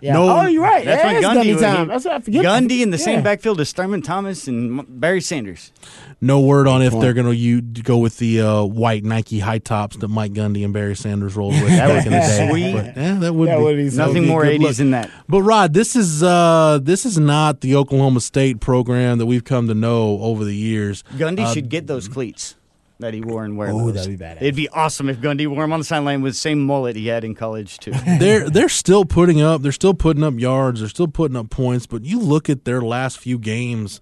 [0.01, 0.13] yeah.
[0.15, 0.85] no- oh, you're right.
[0.85, 1.89] That's yeah, when Gundy Gundy was- time.
[1.89, 2.45] That's what I forget.
[2.45, 5.73] Gundy in the same backfield as Thurman Thomas and Barry Sanders.
[6.21, 9.59] No word on if they're going to you go with the uh, white Nike high
[9.59, 12.27] tops that Mike Gundy and Barry Sanders rolled with That back in the would be
[12.27, 12.49] day.
[12.51, 12.73] sweet.
[12.73, 13.63] But, yeah, that would That be.
[13.65, 14.29] would be so Nothing good.
[14.29, 15.11] more 80s than that.
[15.29, 19.69] But Rod, this is uh, this is not the Oklahoma State program that we've come
[19.69, 21.05] to know over the years.
[21.17, 22.57] Gundy Uh, should get those cleats
[22.99, 23.95] that he wore and wear Oh, those.
[24.07, 24.39] that'd be badass.
[24.43, 27.07] It'd be awesome if Gundy wore them on the sideline with the same mullet he
[27.07, 27.93] had in college too.
[28.19, 31.87] they're they're still putting up they're still putting up yards they're still putting up points
[31.87, 34.01] but you look at their last few games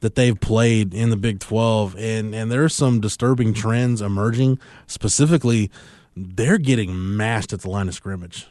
[0.00, 4.58] that they've played in the Big 12 and and there's some disturbing trends emerging.
[4.86, 5.70] Specifically
[6.16, 8.48] they're getting mashed at the line of scrimmage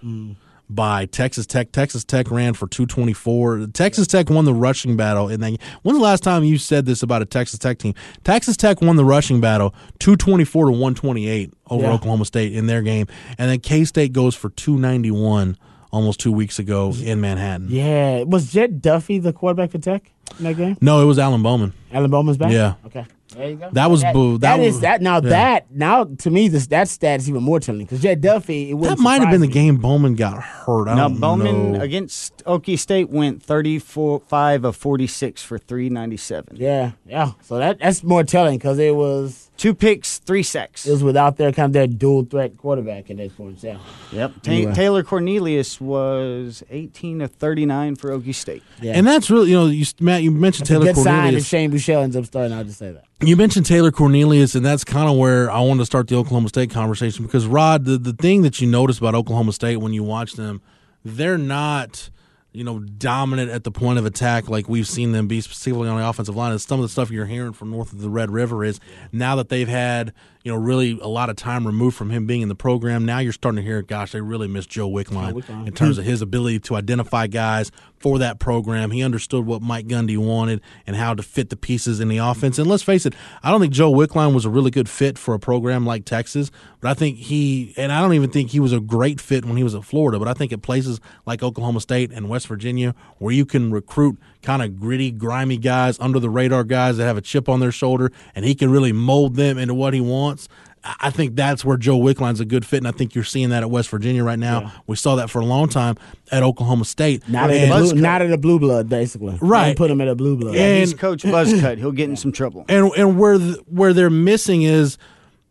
[0.69, 1.71] by Texas Tech.
[1.71, 6.03] Texas Tech ran for 224 Texas Tech won the rushing battle and then when's the
[6.03, 7.93] last time you said this about a Texas Tech team?
[8.23, 11.91] Texas Tech won the rushing battle 224 to 128 over Yeah.
[11.93, 13.07] Oklahoma State in their game
[13.37, 15.57] and then K-State goes for 291
[15.91, 17.67] almost 2 weeks ago in Manhattan.
[17.69, 18.23] Yeah.
[18.23, 20.77] Was Jett Duffey the quarterback for Tech in that game?
[20.81, 21.73] No, it was Alan Bowman.
[21.91, 22.51] Alan Bowman's back?
[22.51, 22.75] Yeah.
[22.85, 23.05] Okay.
[23.35, 23.69] There you go.
[23.73, 25.29] That was boo- that that is was- that now yeah.
[25.29, 28.81] that now to me this that stat is even more telling because Jett Duffey it
[28.81, 30.87] That might have been the game Bowman got hurt.
[30.87, 31.81] I now don't Bowman know.
[31.81, 36.55] against Okie State went 34 5 of 46 for 397.
[36.55, 37.31] Yeah, yeah.
[37.41, 40.85] So that that's more telling because it was Two picks, three sacks.
[40.85, 43.61] it was without their kind of their dual threat quarterback at that point.
[43.63, 43.77] Yeah.
[44.11, 44.33] Yep.
[44.43, 44.73] Ta- Anyway.
[44.73, 48.61] Taylor Cornelius was 18 of 39 for Okie State.
[48.81, 48.93] Yeah.
[48.93, 51.45] And that's really, you know, you, Matt, you mentioned It's a Taylor good sign if
[51.45, 52.55] Shane Buechele ends up starting.
[52.55, 53.05] I'll just say that.
[53.19, 56.49] You mentioned Taylor Cornelius, and that's kind of where I wanted to start the Oklahoma
[56.49, 60.03] State conversation because, Rod, the, the thing that you notice about Oklahoma State when you
[60.03, 60.61] watch them,
[61.03, 62.11] they're not,
[62.57, 65.99] you know, dominant at the point of attack like we've seen them be specifically on
[65.99, 66.51] the offensive line.
[66.51, 68.79] And some of the stuff you're hearing from north of the Red River is
[69.11, 70.11] now that they've had,
[70.47, 73.19] you know, really a lot of time removed from him being in the program, now
[73.19, 75.67] you're starting to hear, gosh, they really miss Joe Wickline, Wickline.
[75.67, 75.99] in terms hmm.
[75.99, 78.91] of his ability to identify guys for that program.
[78.91, 82.57] He understood what Mike Gundy wanted and how to fit the pieces in the offense.
[82.59, 85.33] And let's face it, I don't think Joe Wickline was a really good fit for
[85.33, 88.71] a program like Texas, but I think he, and I don't even think he was
[88.71, 91.81] a great fit when he was at Florida, but I think at places like Oklahoma
[91.81, 96.29] State and West Virginia, where you can recruit kind of gritty, grimy guys, under the
[96.29, 99.57] radar guys that have a chip on their shoulder, and he can really mold them
[99.57, 100.47] into what he wants.
[100.83, 103.49] I I think that's where Joe Wickline's a good fit, and I think you're seeing
[103.49, 104.71] that at West Virginia right now.
[104.87, 105.95] We saw that for a long time
[106.31, 107.27] at Oklahoma State.
[107.27, 109.37] Not And- at the blue, not at a blue blood, basically.
[109.41, 109.65] Right.
[109.67, 110.55] Don't put him at a blue blood.
[110.55, 111.77] And- He's Coach Buzzcut.
[111.77, 112.63] He'll get in some trouble.
[112.69, 114.97] and and where th- where they're missing is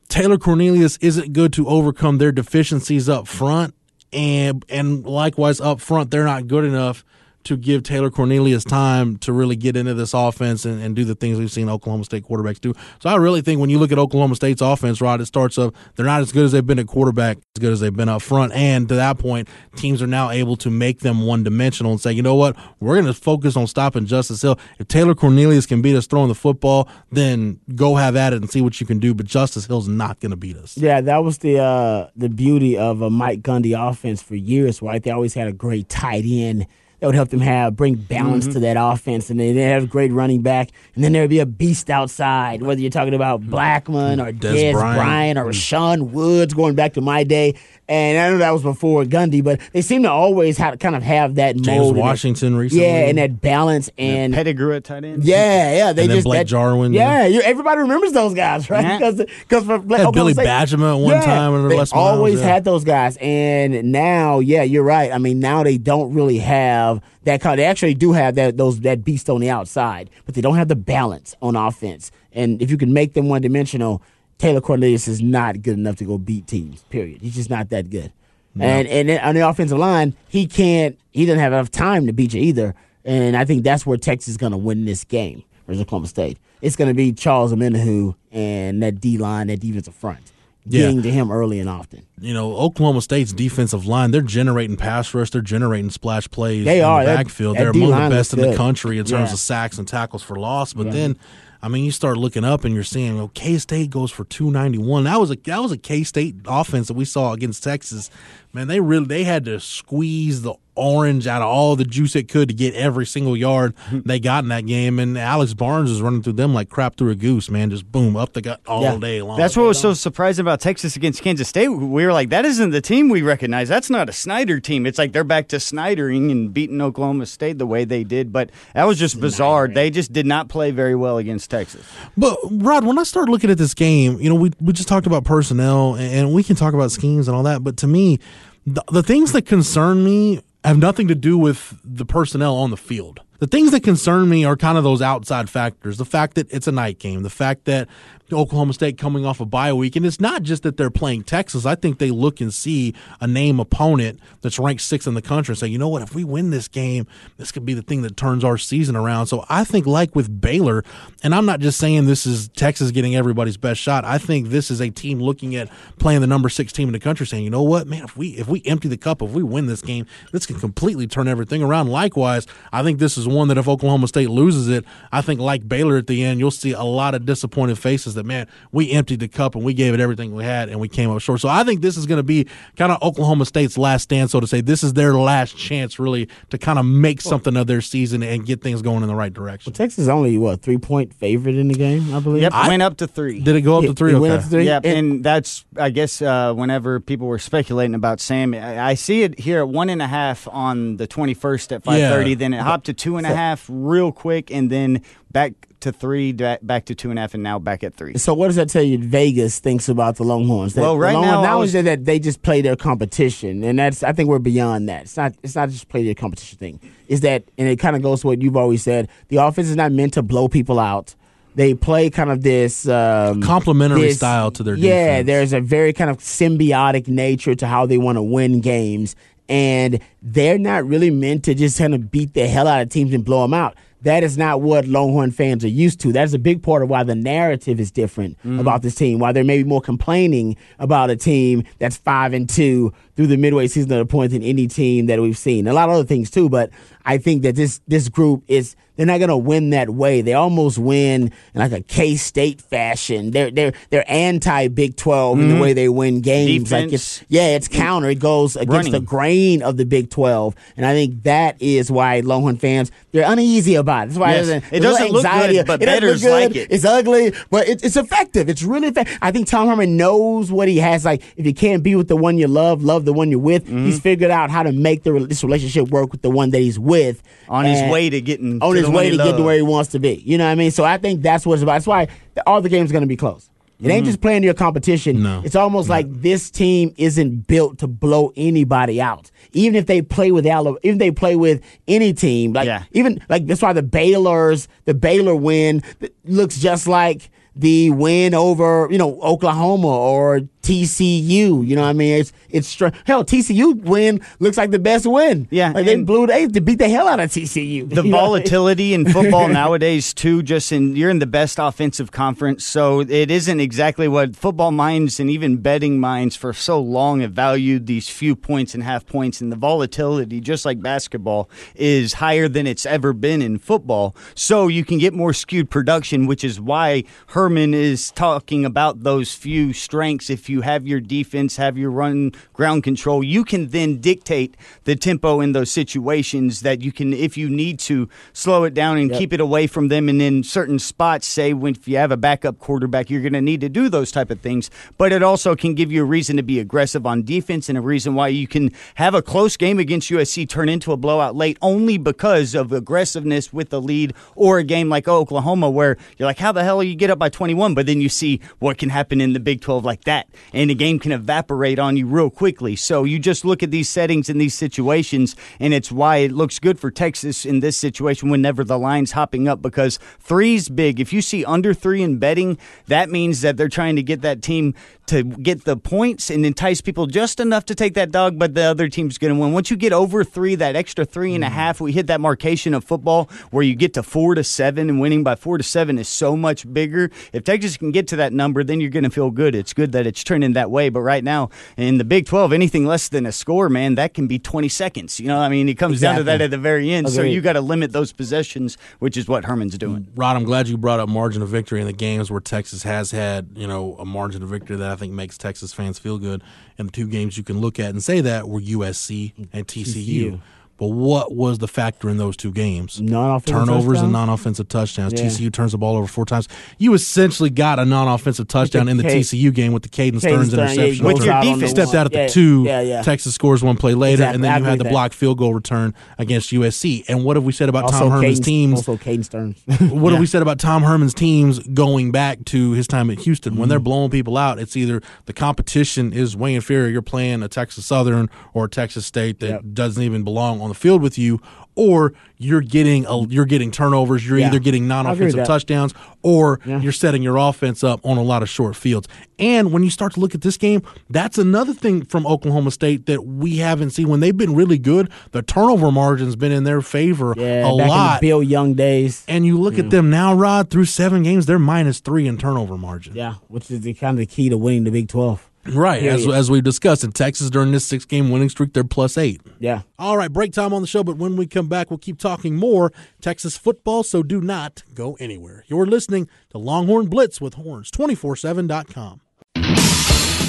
[0.08, 3.74] Taylor Cornelius isn't good to overcome their deficiencies up front,
[4.14, 7.04] and and likewise up front they're not good enough
[7.46, 11.14] to give Taylor Cornelius time to really get into this offense and, and do the
[11.14, 12.74] things we've seen Oklahoma State quarterbacks do.
[13.00, 15.74] So I really think when you look at Oklahoma State's offense, Rod, it starts up
[15.94, 18.22] they're not as good as they've been at quarterback, as good as they've been up
[18.22, 22.00] front, and to that point, teams are now able to make them one dimensional and
[22.00, 24.58] say, you know what, we're going to focus on stopping Justice Hill.
[24.78, 28.50] If Taylor Cornelius can beat us throwing the football, then go have at it and
[28.50, 29.14] see what you can do.
[29.14, 30.76] But Justice Hill's not going to beat us.
[30.76, 35.02] Yeah, that was the uh, the beauty of a Mike Gundy offense for years, right?
[35.02, 36.66] They always had a great tight end
[37.00, 38.52] that would help them have bring balance Mm-hmm.
[38.54, 41.30] to that offense, and then they have a great running back, and then there would
[41.30, 42.62] be a beast outside.
[42.62, 44.98] Whether you're talking about Blackman or Des Des, Bryant.
[44.98, 45.38] Bryant.
[45.38, 47.54] or Rashaun Woods, going back to my day,
[47.88, 51.02] and I know that was before Gundy, but they seem to always have kind of
[51.02, 52.84] have that James mold, and that- Washington recently.
[52.84, 55.24] yeah, and that balance and Pettigrew at tight end.
[55.24, 55.92] yeah, yeah.
[55.92, 58.82] They And then just Blake that, Jarwin, Yeah, you, everybody remembers those guys, right?
[58.84, 58.98] Yeah.
[58.98, 59.16] Because
[59.48, 62.40] because for Had Billy State- Bajema at one yeah, time under they Les Miles, always
[62.40, 62.46] yeah.
[62.46, 65.12] had those guys, and now, yeah, you're right.
[65.12, 67.58] I mean, now they don't really have that kind.
[67.58, 70.68] They actually do have that those that beast on the outside, but they don't have
[70.68, 72.10] the balance on offense.
[72.32, 74.02] And if you can make them one dimensional,
[74.38, 76.82] Taylor Cornelius is not good enough to go beat teams.
[76.90, 77.20] Period.
[77.22, 78.12] He's just not that good.
[78.58, 80.98] And and on the offensive line, he can't.
[81.12, 82.74] He doesn't have enough time to beat you either.
[83.04, 86.38] And I think that's where Texas is going to win this game versus Oklahoma State.
[86.62, 90.32] It's going to be Charles Omenihu and that D line, that defensive front.
[90.68, 90.80] Yeah.
[90.86, 92.04] getting to him early and often.
[92.20, 96.80] you know, Oklahoma State's defensive line, they're generating pass rush, they're generating splash plays They
[96.80, 97.04] in are.
[97.04, 97.54] the backfield.
[97.56, 99.34] that They're among D-line the best in the country in terms Yeah.
[99.34, 100.72] of sacks and tackles for loss.
[100.72, 101.18] But then
[101.62, 104.24] I mean, you start looking up and you're seeing, oh, well, K State goes for
[104.24, 105.04] 291.
[105.04, 108.10] That was a that was a K State offense that we saw against Texas.
[108.52, 112.28] Man, they really they had to squeeze the orange out of all the juice it
[112.28, 114.00] could to get every single yard hmm.
[114.04, 114.98] they got in that game.
[114.98, 117.70] And Alex Barnes is running through them like crap through a goose, man.
[117.70, 118.96] Just boom up the gut all Yeah.
[118.98, 119.38] day long.
[119.38, 121.68] That's what was so surprising about Texas against Kansas State.
[121.68, 123.68] We were like, that isn't the team we recognize.
[123.68, 124.86] That's not a Snyder team.
[124.86, 128.32] It's like they're back to Snydering and beating Oklahoma State the way they did.
[128.32, 129.68] But that was just bizarre.
[129.68, 131.86] They just did not play very well against Texas.
[132.16, 135.06] But Rod, when I start looking at this game, you know, we we just talked
[135.06, 137.62] about personnel, and, and we can talk about schemes and all that.
[137.64, 138.18] But to me,
[138.66, 142.76] the, the things that concern me have nothing to do with the personnel on the
[142.76, 143.20] field.
[143.38, 145.98] The things that concern me are kind of those outside factors.
[145.98, 147.88] The fact that it's a night game, the fact that
[148.32, 151.64] Oklahoma State coming off a bye week, and it's not just that they're playing Texas.
[151.64, 155.52] I think they look and see a name opponent that's ranked sixth in the country
[155.52, 158.02] and say, you know what, if we win this game, this could be the thing
[158.02, 159.26] that turns our season around.
[159.26, 160.84] So I think, like with Baylor,
[161.22, 164.04] and I'm not just saying this is Texas getting everybody's best shot.
[164.04, 167.00] I think this is a team looking at playing the number six team in the
[167.00, 169.42] country, saying, you know what, man, if we if we empty the cup, if we
[169.42, 171.88] win this game, this can completely turn everything around.
[171.88, 175.68] Likewise, I think this is one that if Oklahoma State loses it, I think like
[175.68, 179.20] Baylor at the end, you'll see a lot of disappointed faces that man, we emptied
[179.20, 181.40] the cup and we gave it everything we had and we came up short.
[181.40, 184.40] So I think this is going to be kind of Oklahoma State's last stand, so
[184.40, 184.60] to say.
[184.60, 188.44] This is their last chance really to kind of make something of their season and
[188.44, 189.70] get things going in the right direction.
[189.70, 192.42] Well, Texas is only what three point favorite in the game, I believe.
[192.42, 193.40] Yep, I- went up to three.
[193.40, 194.12] Did it go up Yeah, to three?
[194.14, 194.64] it went up to three.
[194.64, 198.94] Yep, And- and that's I guess uh, whenever people were speculating about Sam, I, I
[198.94, 202.30] see it here at one and a half on the twenty first at five thirty.
[202.30, 202.36] Yeah.
[202.36, 205.02] Then it hopped to two and a half real quick, and then
[205.36, 208.16] back to three, back back to two and a half, and now back at three.
[208.16, 208.96] So what does that tell you?
[208.96, 210.72] Vegas thinks about the Longhorns.
[210.72, 213.78] That Well, right the now, Longhorns, was- only that they just play their competition, and
[213.78, 215.02] that's I think we're beyond that.
[215.02, 216.80] It's not it's not just play their competition thing.
[217.08, 219.08] Is that and it kind of goes to what you've always said.
[219.28, 221.14] The offense is not meant to blow people out.
[221.54, 225.26] They play kind of this um, Complementary this- style to their Yeah, defense.
[225.26, 229.14] there's a very kind of symbiotic nature to how they want to win games,
[229.48, 233.12] and they're not really meant to just kind of beat the hell out of teams
[233.12, 233.74] and blow them out.
[234.02, 236.12] That is not what Longhorn fans are used to.
[236.12, 238.60] That's a big part of why the narrative is different mm.
[238.60, 239.18] about this team.
[239.18, 243.66] Why they're maybe more complaining about a team that's five and two through the midway
[243.66, 245.66] season of the point than any team that we've seen.
[245.66, 246.70] A lot of other things too, but
[247.04, 250.22] I think that this this group is they're not going to win that way.
[250.22, 253.30] They almost win in like a K State fashion.
[253.30, 256.72] They're they're they're anti Big 12 in the way they win games.
[256.72, 258.08] Like it's yeah, it's counter.
[258.08, 258.92] It goes against Running.
[258.92, 263.30] the grain of the Big 12, and I think that is why Longhorn fans they're
[263.30, 264.06] uneasy about it.
[264.10, 264.62] That's why Yes.
[264.72, 266.30] It doesn't look good, but it bettors good.
[266.30, 266.68] like it.
[266.70, 268.48] It's ugly, but it, it's effective.
[268.48, 269.18] It's really effective.
[269.22, 271.04] I think Tom Herman knows what he has.
[271.04, 273.64] Like if you can't be with the one you love, love the one you're with.
[273.66, 273.86] Mm-hmm.
[273.86, 276.78] He's figured out how to make the this relationship work with the one that he's
[276.78, 279.62] with On his way to getting on to his way to get to where he
[279.62, 280.14] wants to be.
[280.24, 280.70] You know what I mean?
[280.70, 281.72] So I think that's what it's about.
[281.74, 282.08] That's why
[282.46, 283.48] all the games are going to be close.
[283.78, 283.90] It Mm-hmm.
[283.90, 285.22] ain't just playing your competition.
[285.22, 285.42] No.
[285.44, 289.30] It's almost like this team isn't built to blow anybody out.
[289.52, 292.84] Even if they play with Alabama, even if they play with any team, like Yeah.
[292.92, 295.82] even like that's why the Baylor's the Baylor win
[296.24, 301.66] looks just like the win over you know Oklahoma or TCU.
[301.66, 302.20] You know what I mean?
[302.20, 305.46] It's it's str- hell TCU win looks like the best win.
[305.50, 307.88] Yeah, like they blew they to beat the hell out of TCU.
[307.88, 308.12] the what I mean?
[308.12, 313.30] volatility in football nowadays too just in you're in the best offensive conference so it
[313.30, 318.08] isn't exactly what football minds and even betting minds for so long have valued these
[318.08, 322.86] few points and half points and the volatility just like basketball is higher than it's
[322.86, 327.74] ever been in football so you can get more skewed production which is why Herman
[327.74, 332.82] is talking about those few strengths if you have your defense have your run ground
[332.82, 337.48] control you can then dictate the tempo in those situations that you can if you
[337.48, 340.08] need to slow it down and keep it away from them.
[340.08, 343.40] And in certain spots say when if you have a backup quarterback you're going to
[343.40, 344.70] need to do those type of things.
[344.98, 347.80] But it also can give you a reason to be aggressive on defense and a
[347.80, 351.58] reason why you can have a close game against USC turn into a blowout late
[351.62, 356.38] only because of aggressiveness with the lead or a game like Oklahoma where you're like
[356.38, 359.20] how the hell you get up by 21 but then you see what can happen
[359.20, 362.76] in the Big 12 like that and the game can evaporate on you real quickly
[362.76, 366.58] so you just look at these settings in these situations and it's why it looks
[366.58, 371.12] good for Texas in this situation whenever the line's hopping up because three's big if
[371.12, 374.74] you see under 3 in betting that means that they're trying to get that team
[375.06, 378.62] to get the points and entice people just enough to take that dog, but the
[378.62, 379.52] other team's going to win.
[379.52, 381.52] Once you get over three, that extra three and a mm.
[381.52, 385.00] half, we hit that marcation of football where you get to four to seven, and
[385.00, 387.10] winning by four to seven is so much bigger.
[387.32, 389.54] If Texas can get to that number, then you're going to feel good.
[389.54, 390.35] It's good that it's trending.
[390.36, 390.88] Trending that way.
[390.88, 394.26] But right now in the Big 12, anything less than a score, man, that can
[394.26, 395.18] be 20 seconds.
[395.18, 397.08] You know, I mean, it comes down to that at the very end.
[397.10, 400.06] So you got to limit those possessions, which is what Herman's doing.
[400.14, 403.10] Rod, I'm glad you brought up margin of victory in the games where Texas has
[403.10, 406.42] had, you know, a margin of victory that I think makes Texas fans feel good.
[406.78, 410.32] And the two games you can look at and say that were USC and TCU.
[410.32, 410.40] TCU.
[410.78, 413.00] But what was the factor in those two games?
[413.00, 415.12] Non-offensive Turnovers and non-offensive touchdowns.
[415.14, 415.26] Yeah.
[415.26, 416.48] TCU turns the ball over four times.
[416.78, 420.20] You essentially got a non-offensive touchdown in the K- TCU game with the Caden Caden
[420.20, 421.06] Sterns Stern, yeah, interception.
[421.06, 421.70] With your the defense.
[421.70, 422.64] stepped out at the Yeah, two.
[422.64, 423.02] Yeah, yeah.
[423.02, 424.34] Texas scores one play later, Exactly.
[424.34, 427.04] and then you had the blocked field goal return against USC.
[427.08, 428.74] And what have we said about Also, Tom Herman's Caden- teams?
[428.88, 429.62] Also, Caden Sterns.
[429.92, 433.56] what have we said about Tom Herman's teams going back to his time at Houston?
[433.56, 433.84] When they're mm.
[433.84, 436.88] blowing people out, it's either the competition is way inferior.
[436.90, 439.62] You're playing a Texas Southern or a Texas State that Yep.
[439.72, 441.40] doesn't even belong on the field with you,
[441.76, 444.26] or you're getting a, you're getting turnovers.
[444.26, 444.46] You're Yeah.
[444.48, 446.80] either getting I agree with non-offensive touchdowns or Yeah.
[446.80, 449.06] you're setting your offense up on a lot of short fields.
[449.38, 453.04] And when you start to look at this game, that's another thing from Oklahoma State
[453.06, 454.08] that we haven't seen.
[454.08, 457.88] When they've been really good, the turnover margin's been in their favor yeah, a back
[457.88, 458.20] lot.
[458.22, 459.22] Bill Young days.
[459.28, 462.78] And you look at them now, Rod, through seven games, they're minus three in turnover
[462.78, 463.14] margin.
[463.14, 465.50] Yeah, which is the kind of the key to winning the Big Twelve.
[465.74, 466.02] Right.
[466.02, 466.38] As, Period.
[466.38, 469.40] as we discussed, in Texas during this six game winning streak, they're plus eight.
[469.58, 469.82] Yeah.
[469.98, 472.56] All right, break time on the show, but when we come back, we'll keep talking
[472.56, 475.64] more Texas football, so do not go anywhere.
[475.66, 479.20] You're listening to Longhorn Blitz with Horns247.com.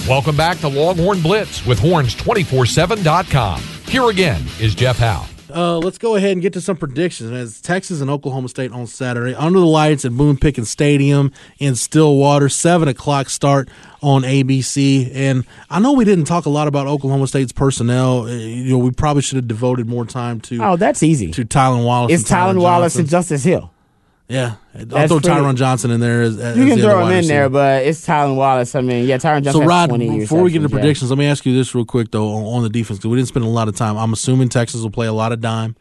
[0.07, 3.61] Welcome back to Longhorn Blitz with Horns247.com.
[3.87, 5.27] Here again is Jeff Howe.
[5.53, 7.31] Uh, let's go ahead and get to some predictions.
[7.31, 11.75] As Texas and Oklahoma State on Saturday, under the lights at Boone Pickens Stadium in
[11.75, 13.69] Stillwater, seven o'clock start
[14.01, 15.09] on ABC.
[15.13, 18.23] And I know we didn't talk a lot about Oklahoma State's personnel.
[18.23, 21.31] Uh, You know, we probably should have devoted more time to Oh, that's easy.
[21.31, 22.11] to Tylan Wallace.
[22.21, 23.71] It's Tyron Tylan Wallace and Justice Hill.
[24.29, 24.55] Yeah.
[24.77, 26.21] I'll That's throw pretty- Tyron Johnson in there.
[26.23, 27.49] As, as You can the throw him wide in there, receiver.
[27.49, 28.75] but it's Tylan Wallace.
[28.75, 31.17] I mean, yeah, Tyron Johnson So, has Rod, 20 before we get into predictions, let
[31.17, 33.45] me ask you this real quick, though, on, on the defense, because we didn't spend
[33.45, 33.95] a lot of time.
[33.97, 35.77] I'm assuming Texas will play a lot of dime,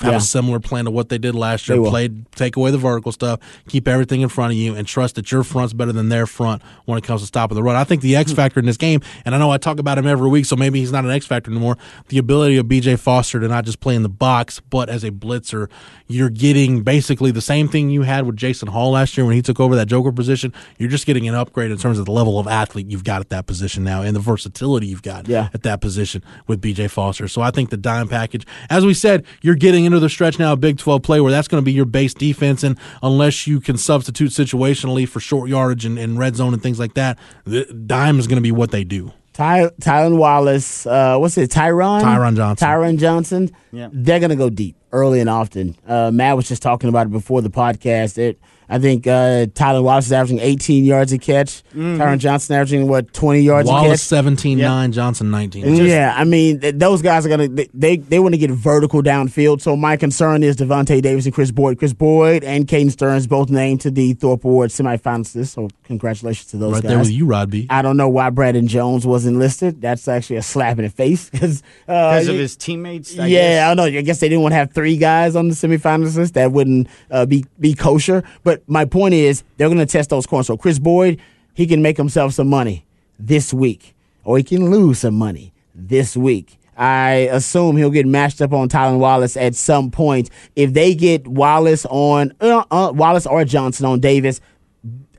[0.00, 0.16] have Yeah.
[0.18, 1.82] a similar plan to what they did last year.
[1.82, 5.30] Play, take away the vertical stuff, keep everything in front of you, and trust that
[5.32, 7.76] your front's better than their front when it comes to stopping the run.
[7.76, 8.20] I think the Hmm.
[8.20, 10.56] X factor in this game, and I know I talk about him every week, so
[10.56, 11.76] maybe he's not an X factor anymore.
[12.08, 15.10] The ability of BJ Foster to not just play in the box, but as a
[15.10, 15.68] blitzer,
[16.08, 19.42] you're getting basically the same thing you had with Jason Hall last year when he
[19.42, 20.52] took over that Joker position.
[20.78, 23.28] You're just getting an upgrade in terms of the level of athlete you've got at
[23.30, 25.48] that position now and the versatility you've got Yeah.
[25.54, 27.28] at that position with BJ Foster.
[27.28, 30.52] So I think the dime package, as we said, you're getting into the stretch now
[30.52, 32.62] of Big 12 play where that's going to be your base defense.
[32.62, 36.78] And unless you can substitute situationally for short yardage and, and red zone and things
[36.78, 39.12] like that, the dime is going to be what they do.
[39.32, 42.02] Ty, Tylan Wallace, uh, what's it, Tyron?
[42.02, 42.68] Tyron Johnson.
[42.68, 43.50] Tyron Johnson.
[43.72, 43.88] Yeah.
[43.92, 45.76] They're going to go deep early and often.
[45.86, 48.18] Uh, Matt was just talking about it before the podcast.
[48.18, 48.40] It,
[48.70, 51.62] I think uh, Tylan Wallace is averaging 18 yards a catch.
[51.74, 53.82] Tyron Johnson averaging, what, 20 yards a catch?
[53.82, 55.74] Wallace 17 9, Johnson 19.
[55.86, 59.02] yeah, I mean th- those guys are gonna they they, they want to get vertical
[59.02, 59.60] downfield.
[59.60, 61.78] So my concern is Davante Davis and Kris Boyd.
[61.78, 65.48] Kris Boyd and Caden Sterns both named to the Thorpe Award semifinalists.
[65.48, 66.74] So congratulations to those guys.
[66.74, 66.90] Right guys.
[66.90, 67.66] there with you, Rod B.
[67.70, 69.80] I don't know why Brandon Jones wasn't listed.
[69.80, 73.38] That's actually a slap in the face because Because of his teammates, I Uh, yeah,
[73.40, 73.62] guess.
[73.64, 73.98] I don't know.
[73.98, 76.34] I guess they didn't want to have three guys on the semifinalists list.
[76.34, 78.22] That wouldn't uh, be be kosher.
[78.44, 80.46] But my point is, they're going to test those corners.
[80.46, 81.20] So Kris Boyd,
[81.54, 82.84] he can make himself some money
[83.18, 83.94] this week,
[84.24, 86.58] or he can lose some money this week.
[86.76, 90.30] I assume he'll get matched up on Tylan Wallace at some point.
[90.56, 94.40] If they get Wallace on uh, uh, Wallace or Johnson on Davis,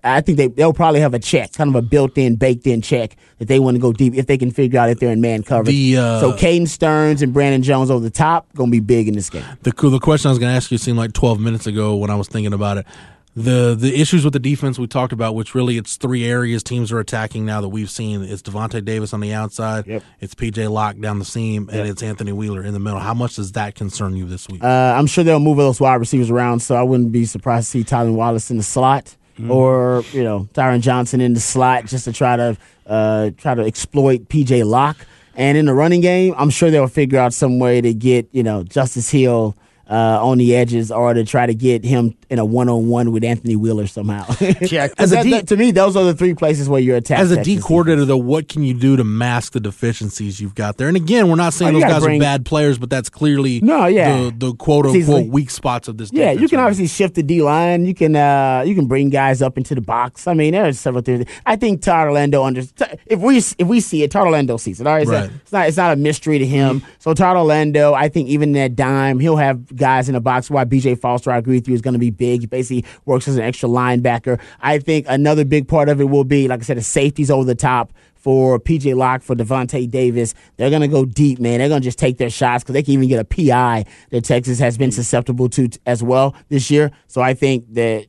[0.04, 3.48] I think they they'll probably have a check, kind of a built-in, baked-in check that
[3.48, 5.68] they want to go deep if they can figure out if they're in man coverage.
[5.68, 9.14] The, uh, so Caden Sterns and Brandon Jones over the top gonna be big in
[9.14, 9.46] this game.
[9.62, 12.10] the the question I was going to ask you seemed like 12 minutes ago when
[12.10, 12.88] I was thinking about it.
[13.34, 16.92] The the issues with the defense we talked about, which really it's three areas teams
[16.92, 18.24] are attacking now that we've seen.
[18.24, 20.04] It's Davante Davis on the outside, Yep.
[20.20, 23.00] it's PJ Locke down the seam, and it's Anthony Wheeler in the middle.
[23.00, 24.62] How much does that concern you this week?
[24.62, 27.80] Uh, I'm sure they'll move those wide receivers around, so I wouldn't be surprised to
[27.80, 29.16] see Tylan Wallace in the slot
[29.50, 33.62] or you know Tyron Johnson in the slot just to try to uh, try to
[33.64, 34.98] exploit PJ Locke.
[35.36, 38.44] And in the running game, I'm sure they'll figure out some way to get you
[38.44, 39.56] know Justice Hill.
[39.90, 43.56] Uh, on the edges, or to try to get him in a one-on-one with Anthony
[43.58, 44.26] Wheeler somehow.
[44.62, 46.96] Yeah, As a that- D, that- to me, those are the three places where you're
[46.98, 47.20] attacked.
[47.22, 50.78] As a D coordinator, though, what can you do to mask the deficiencies you've got
[50.78, 50.88] there?
[50.88, 53.60] And again, we're not saying Oh, those guys bring- are bad players, but that's clearly
[53.62, 54.24] No, yeah.
[54.24, 56.10] the, the quote unquote weak spots of this.
[56.14, 57.86] Yeah, you can right obviously shift the D line.
[57.86, 60.26] You can uh, you can bring guys up into the box.
[60.26, 61.26] I mean, there's several things.
[61.46, 62.62] I think Todd Orlando under
[63.08, 64.88] if we if we see it, Todd Orlando sees it.
[64.88, 65.30] All right, it's, Right.
[65.30, 66.82] not, it's not it's not a mystery to him.
[67.00, 70.50] So Todd Orlando, I think even that dime, he'll have guys in the box.
[70.50, 70.96] Why B.J.
[70.96, 72.42] Foster, I agree with you, is going to be big.
[72.42, 74.40] He basically works as an extra linebacker.
[74.62, 77.46] I think another big part of it will be, like I said, the safeties over
[77.46, 80.36] the top for PJ Locke, for Davante Davis.
[80.58, 81.58] They're going to go deep, man.
[81.58, 84.24] They're going to just take their shots because they can even get a PI that
[84.24, 86.92] Texas has been susceptible to t- as well this year.
[87.08, 88.06] So I think that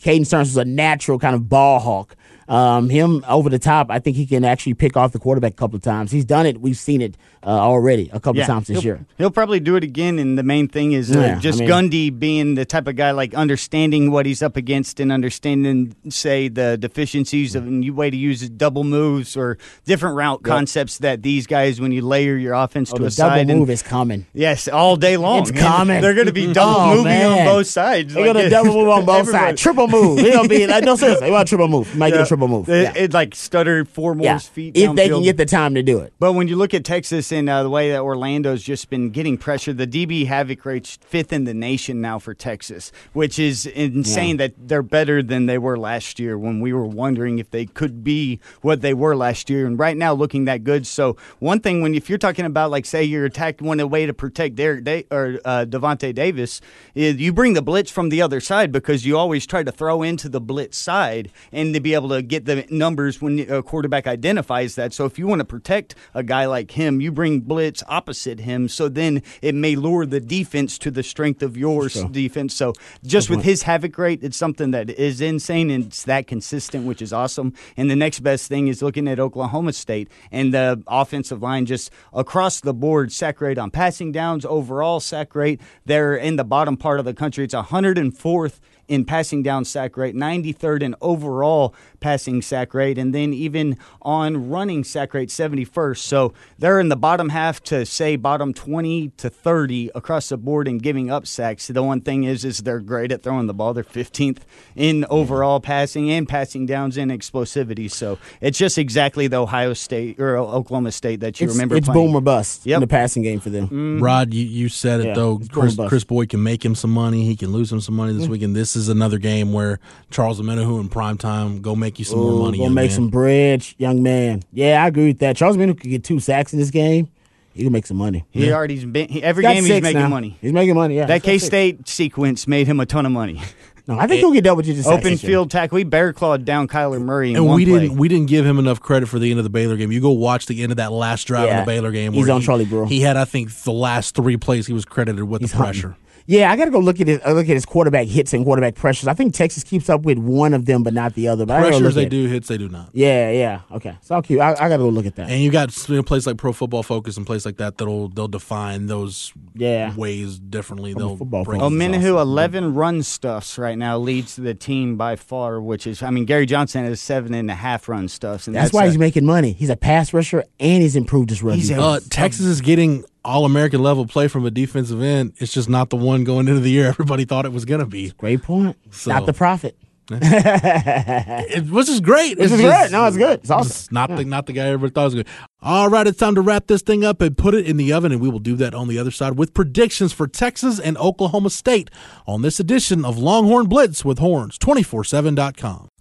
[0.00, 2.14] Caden Sterns was a natural kind of ball hawk.
[2.48, 5.56] Um, him over the top, I think he can actually pick off the quarterback a
[5.56, 6.12] couple of times.
[6.12, 6.60] He's done it.
[6.60, 9.06] We've seen it uh, already a couple of times this he'll, year.
[9.18, 11.70] He'll probably do it again, and the main thing is uh, Yeah, just I mean-
[11.90, 16.46] Gundy being the type of guy like understanding what he's up against and understanding, say,
[16.48, 21.22] the deficiencies of and you way to use double moves or different route concepts that
[21.22, 23.82] these guys, when you layer your offense Oh, to a double side, move and, is
[23.82, 24.26] coming.
[24.34, 25.42] yes, all day long.
[25.42, 26.00] It's coming.
[26.00, 28.14] They're going to be double Oh, moving on both sides.
[28.14, 29.60] They're Like, gonna double move on both sides.
[29.60, 30.18] Triple move.
[30.18, 31.18] They're gonna be like no sense.
[31.20, 31.94] They want triple move.
[31.96, 32.68] Might get a triple move.
[32.68, 32.92] It, Yeah.
[33.04, 34.38] it, like stuttered four more Yeah.
[34.38, 34.76] feet.
[34.76, 36.12] If they can get the time to do it.
[36.18, 39.36] But when you look at Texas and uh, the way that Orlando's just been getting
[39.38, 44.36] pressure, the DB havoc rate's fifth in the nation now for Texas, which is insane
[44.38, 48.02] that they're better than they were last year when we were wondering if they could
[48.04, 49.66] be what they were last year.
[49.66, 50.86] And right now, looking that good.
[50.86, 54.14] So one thing, when if you're talking about like say you're attacked one way to
[54.14, 56.60] protect Derek Day, or uh, Davante Davis,
[56.94, 60.02] is you bring the blitz from the other side because you always try to throw
[60.02, 64.06] into the blitz side and to be able to get the numbers when a quarterback
[64.06, 64.92] identifies that.
[64.92, 68.68] So if you want to protect a guy like him, you bring blitz opposite him.
[68.68, 72.54] So then it may lure the defense to the strength of your s defense.
[72.54, 72.72] So
[73.04, 77.02] just with his havoc rate, it's something that is insane and it's that consistent, which
[77.02, 77.52] is awesome.
[77.76, 81.90] And the next best thing is looking at Oklahoma State and the offensive line just
[82.12, 85.60] across the board sack rate on passing downs, overall sack rate.
[85.84, 87.44] They're in the bottom part of the country.
[87.44, 93.32] It's 104th in passing down sack rate, 93rd in overall passing sack rate, and then
[93.32, 95.98] even on running sack rate, 71st.
[95.98, 100.68] So they're in the bottom half to say bottom 20 to 30 across the board
[100.68, 101.66] in giving up sacks.
[101.66, 103.74] The one thing is, is they're great at throwing the ball.
[103.74, 104.42] They're 15th
[104.76, 107.90] in overall passing and passing downs and explosivity.
[107.90, 111.76] So it's just exactly the Ohio State or Oklahoma State that you It's, remember.
[111.76, 112.06] it's playing.
[112.08, 112.76] boom or bust Yep.
[112.76, 113.68] in the passing game for them.
[113.68, 114.02] Mm.
[114.02, 115.40] Rod, you, you said it Yeah, though.
[115.50, 115.76] Chris.
[115.88, 117.24] Kris Boyd can make him some money.
[117.24, 118.30] He can lose him some money this mm.
[118.30, 118.54] weekend.
[118.54, 119.78] This is another game where
[120.10, 122.58] Charles Omenihu in prime time go make you some Ooh, more money.
[122.58, 122.94] Gonna make man.
[122.96, 124.42] some bread, young man.
[124.52, 125.36] Yeah, I agree with that.
[125.36, 127.08] Charles Minu could get two sacks in this game.
[127.54, 128.26] He can make some money.
[128.30, 130.08] He already's been he, every Got game he's making now.
[130.08, 130.36] money.
[130.42, 130.96] He's making money.
[130.96, 133.40] Yeah, That K State sequence made him a ton of money.
[133.88, 134.84] No, I think he'll get double digits.
[134.84, 135.76] sacks Open this field tackle.
[135.76, 137.82] We bear clawed down Kyler Murray and one we play.
[137.82, 139.92] didn't we didn't give him enough credit for the end of the Baylor game.
[139.92, 142.12] You go watch the end of that last drive in the Baylor game.
[142.12, 142.86] He's where on he, Charlie Brewer.
[142.86, 145.94] He had I think the last three plays he was credited with He's the hunting.
[146.26, 146.38] Pressure.
[146.40, 148.44] Yeah, I got to go look at his uh, look at his quarterback hits and
[148.44, 149.08] quarterback pressures.
[149.08, 151.46] I think Texas keeps up with one of them, but not the other.
[151.46, 152.90] But I gotta go Pressures they do, hits they do not.
[152.92, 153.60] Yeah, yeah.
[153.72, 154.40] Okay, so I'll keep.
[154.40, 155.30] I, I got to go look at that.
[155.30, 158.08] And you got you know, places like Pro Football Focus and places like that that'll
[158.08, 159.94] they'll define those Yeah.
[159.96, 160.92] ways differently.
[160.94, 161.72] Pro They'll Football break Focus.
[161.72, 166.02] Oh, is Minahu, 11 run stuffs right now leads the team by far, which is,
[166.02, 168.46] I mean, Gary Johnson has seven and a half run stuffs.
[168.46, 169.52] And That's, that's, why a- he's making money.
[169.52, 171.56] He's a pass rusher and he's improved his run.
[171.56, 172.06] He's a- defense.
[172.06, 175.34] Uh, Texas is getting all American level play from a defensive end.
[175.38, 177.86] It's just not the one going into the year everybody thought it was going to
[177.86, 178.10] be.
[178.16, 178.76] Great point.
[178.90, 179.76] So- Not the profit.
[180.08, 182.36] It, which is great.
[182.38, 182.92] This It's is just- good.
[182.92, 183.40] No, it's good.
[183.40, 183.66] It's awesome.
[183.70, 185.26] It's not the not the guy everybody thought was good.
[185.62, 188.12] All right, it's time to wrap this thing up and put it in the oven,
[188.12, 191.50] and we will do that on the other side with predictions for Texas and Oklahoma
[191.50, 191.90] State
[192.24, 195.88] on this edition of Longhorn Blitz with Horns 247.com.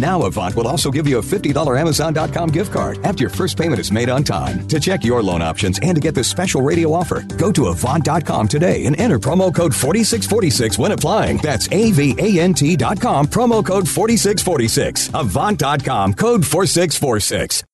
[0.00, 3.80] now Avant will also give you a $50 Amazon.com gift card after your first payment
[3.80, 4.66] is made on time.
[4.68, 8.48] To check your loan options and to get this special radio offer, go to Avant.com
[8.48, 11.38] today and enter promo code 4646 when applying.
[11.38, 15.10] That's A-V-A-N-T.com, promo code 4646.
[15.14, 17.64] Avant.com, code 4646.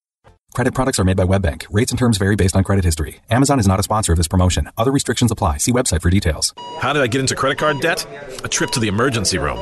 [0.52, 1.66] Credit products are made by WebBank.
[1.70, 3.20] Rates and terms vary based on credit history.
[3.30, 4.68] Amazon is not a sponsor of this promotion.
[4.76, 5.58] Other restrictions apply.
[5.58, 6.52] See website for details.
[6.80, 8.04] How did I get into credit card debt?
[8.42, 9.60] A trip to the emergency room.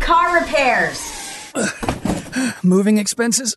[0.00, 1.21] Car repairs.
[2.62, 3.56] Moving expenses?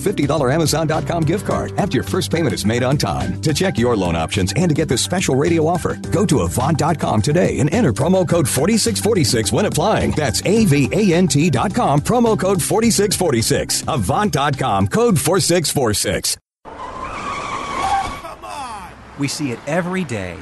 [0.01, 3.41] $50 Amazon.com gift card after your first payment is made on time.
[3.41, 7.21] To check your loan options and to get this special radio offer, go to Avant.com
[7.21, 10.11] today and enter promo code 4646 when applying.
[10.11, 13.83] That's A-V-A-N-T.com, promo code 4646.
[13.87, 16.37] Avant.com, code 4646.
[16.63, 18.91] Come on!
[19.19, 20.37] We see it every day.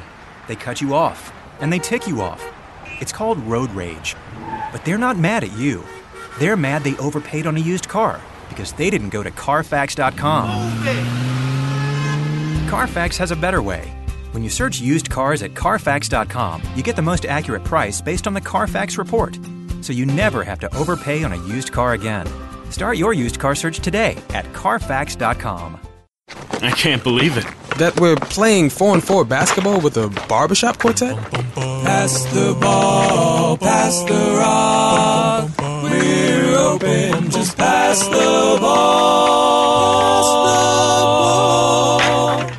[0.47, 2.43] They cut you off, and they tick you off.
[2.99, 4.15] It's called road rage.
[4.71, 5.83] But they're not mad at you.
[6.39, 10.49] They're mad they overpaid on a used car because they didn't go to Carfax.com.
[12.69, 13.91] Carfax has a better way.
[14.31, 18.33] When you search used cars at Carfax.com, you get the most accurate price based on
[18.33, 19.39] the Carfax report.
[19.81, 22.27] So you never have to overpay on a used car again.
[22.69, 25.79] Start your used car search today at Carfax.com.
[26.61, 27.45] I can't believe it.
[27.77, 31.17] That we're playing 4 and 4 basketball with a barbershop quartet?
[31.55, 35.68] Pass the ball, pass the rock.
[35.89, 39.09] We're open, just pass the ball.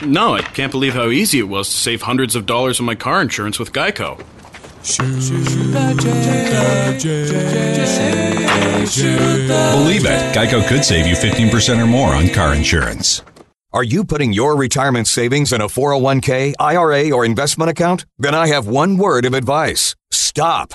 [0.06, 2.94] No, I can't believe how easy it was to save hundreds of dollars on my
[2.94, 4.18] car insurance with Geico.
[9.74, 13.22] Believe it, Geico could save you 15% or more on car insurance.
[13.72, 18.04] Are you putting your retirement savings in a 401k, IRA, or investment account?
[18.18, 19.94] Then I have one word of advice.
[20.10, 20.74] Stop.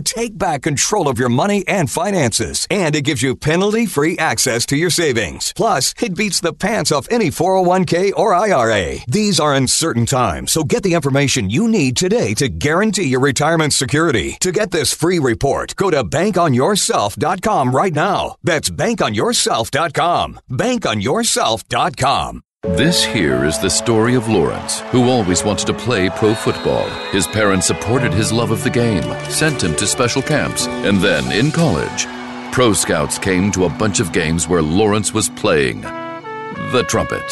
[0.01, 4.65] take back control of your money and finances, and it gives you penalty free access
[4.67, 5.53] to your savings.
[5.55, 8.97] Plus, it beats the pants off any 401k or IRA.
[9.07, 13.73] These are uncertain times, so get the information you need today to guarantee your retirement
[13.73, 14.37] security.
[14.41, 18.35] To get this free report, go to bankonyourself.com right now.
[18.43, 20.39] That's bankonyourself.com.
[20.49, 22.41] Bankonyourself.com.
[22.63, 26.87] This here is the story of Lawrence, who always wanted to play pro football.
[27.11, 29.01] His parents supported his love of the game,
[29.31, 32.05] sent him to special camps, and then in college,
[32.53, 37.23] pro scouts came to a bunch of games where Lawrence was playing the trumpet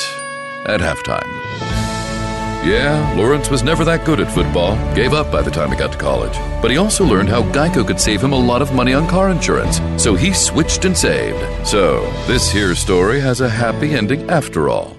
[0.65, 1.29] at halftime.
[2.65, 5.91] Yeah, Lawrence was never that good at football, gave up by the time he got
[5.91, 6.37] to college.
[6.59, 9.29] But he also learned how Geico could save him a lot of money on car
[9.29, 11.67] insurance, so he switched and saved.
[11.67, 14.98] So, this here story has a happy ending after all.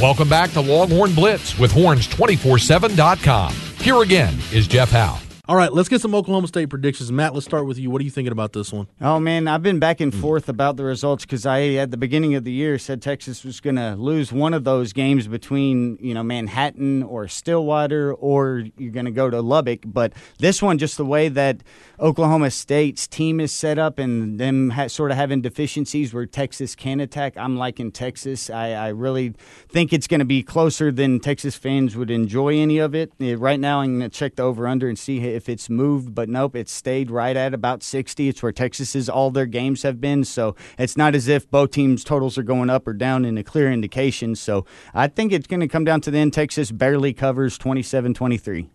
[0.00, 3.52] Welcome back to Longhorn Blitz with horns247.com.
[3.80, 5.18] Here again is Jeff Howe.
[5.50, 7.10] All right, let's get some Oklahoma State predictions.
[7.10, 7.90] Matt, let's start with you.
[7.90, 8.86] What are you thinking about this one?
[9.00, 12.36] Oh man, I've been back and forth about the results because I, at the beginning
[12.36, 16.14] of the year, said Texas was going to lose one of those games between you
[16.14, 19.80] know Manhattan or Stillwater, or you're going to go to Lubbock.
[19.84, 21.64] But this one, just the way that
[21.98, 26.76] Oklahoma State's team is set up and them ha- sort of having deficiencies where Texas
[26.76, 28.50] can attack, I'm liking Texas.
[28.50, 29.34] I, I really
[29.68, 33.12] think it's going to be closer than Texas fans would enjoy any of it.
[33.18, 36.14] Eh, Right now, I'm going to check the over under and see if it's moved,
[36.14, 38.28] but nope, it's stayed right at about 60.
[38.28, 42.04] It's where Texas's all their games have been, so it's not as if both teams'
[42.04, 44.34] totals are going up or down in a clear indication.
[44.36, 46.32] So I think it's going to come down to the end.
[46.32, 48.68] Texas barely covers 27 23.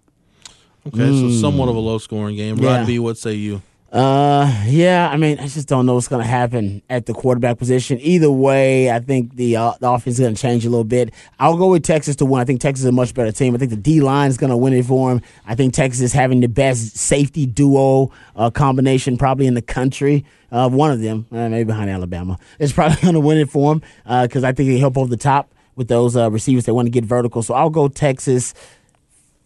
[0.87, 1.31] Okay, so hmm.
[1.31, 2.57] somewhat of a low scoring game.
[2.57, 2.85] Rod Yeah.
[2.85, 3.61] B, what say you?
[3.95, 5.09] Uh, yeah.
[5.09, 7.97] I mean, I just don't know what's going to happen at the quarterback position.
[8.01, 11.13] Either way, I think the uh, the offense is going to change a little bit.
[11.39, 12.41] I'll go with Texas to win.
[12.41, 13.55] I think Texas is a much better team.
[13.55, 15.21] I think the D line is going to win it for them.
[15.45, 20.25] I think Texas is having the best safety duo uh, combination probably in the country.
[20.51, 23.73] Uh, one of them, uh, maybe behind Alabama, is probably going to win it for
[23.73, 23.81] them
[24.23, 26.91] because I think they help over the top with those uh, receivers that want to
[26.91, 27.41] get vertical.
[27.43, 28.53] So I'll go Texas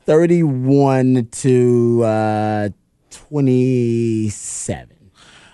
[0.06, 2.70] 31 to uh,
[3.12, 4.96] 27.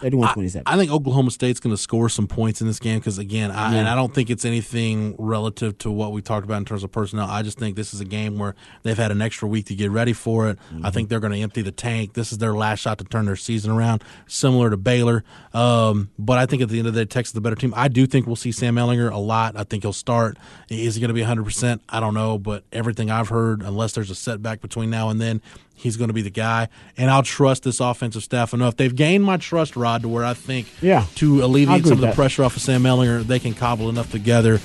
[0.02, 0.64] 31 27.
[0.68, 3.72] I think Oklahoma State's going to score some points in this game because, again, I,
[3.74, 3.80] Yeah.
[3.80, 6.92] and I don't think it's anything relative to what we talked about in terms of
[6.92, 7.28] personnel.
[7.28, 9.90] I just think this is a game where they've had an extra week to get
[9.90, 10.60] ready for it.
[10.84, 12.14] I think they're going to empty the tank.
[12.14, 15.24] This is their last shot to turn their season around, similar to Baylor.
[15.54, 17.74] Um, but I think at the end of the day, Texas is the better team.
[17.76, 19.56] I do think we'll see Sam Ehlinger a lot.
[19.58, 20.38] I think he'll start.
[20.70, 21.80] Is he going to be 100%?
[21.88, 22.38] I don't know.
[22.38, 25.42] But everything I've heard, unless there's a setback between now and then,
[25.76, 26.70] he's going to be the guy.
[26.98, 28.76] And I'll trust this offensive staff enough.
[28.78, 31.06] They've gained my trust, Rod, to where I think Yeah.
[31.16, 32.16] to alleviate some of the that.
[32.16, 34.60] pressure off of Sam Ehlinger, they can cobble enough together.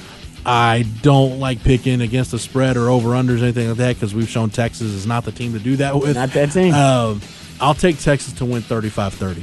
[0.46, 4.28] I don't like picking against the spread or over unders anything like that because we've
[4.28, 6.14] shown Texas is not the team to do that with.
[6.16, 6.72] Not that team.
[6.72, 7.20] Um,
[7.60, 9.42] I'll take Texas to win 35 30.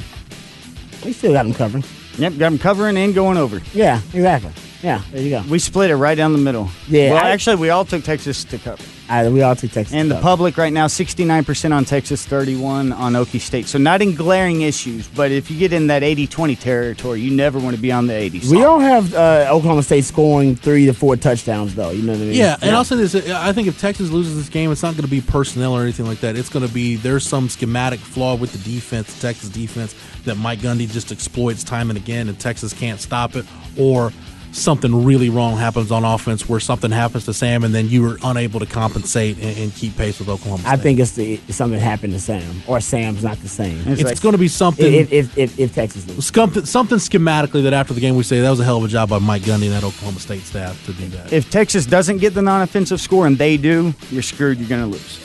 [1.06, 1.84] We still got them covering.
[2.18, 3.62] Yep, got them covering and going over.
[3.76, 4.52] Yeah, exactly.
[4.82, 5.44] Yeah, there you go.
[5.48, 6.68] We split it right down the middle.
[6.88, 8.82] Yeah, Well, I- actually, we all took Texas to cover.
[9.10, 9.94] I, we all took Texas.
[9.94, 10.24] And the cover.
[10.24, 13.68] public right now, 69% on Texas, 31 on Okie State.
[13.68, 17.60] So not in glaring issues, but if you get in that 80-20 territory, you never
[17.60, 18.52] want to be on the 80s.
[18.52, 21.92] We all have uh, Oklahoma State scoring three to four touchdowns, though.
[21.92, 22.34] You know what I mean?
[22.34, 25.06] Yeah, and I'll say this: I think if Texas loses this game, it's not going
[25.06, 26.36] to be personnel or anything like that.
[26.36, 29.96] It's going to be there's some schematic flaw with the defense, the Texas defense,
[30.26, 33.46] that Mike Gundy just exploits time and again, and Texas can't stop it,
[33.78, 34.12] or
[34.52, 38.18] something really wrong happens on offense where something happens to Sam, and then you are
[38.24, 40.64] unable to compensate and, and keep pace with Oklahoma.
[40.64, 40.72] State.
[40.72, 43.78] I think it's the it's something happened to Sam, or Sam's not the same.
[43.88, 46.26] It's It's like- gonna be something- if if, if, if Texas loses.
[46.28, 48.88] something, something schematically that after the game we say that was a hell of a
[48.88, 51.32] job by Mike Gundy and that Oklahoma State staff to do that.
[51.32, 54.58] If Texas doesn't get the non-offensive score and they do, you're screwed.
[54.60, 55.20] You're going to lose.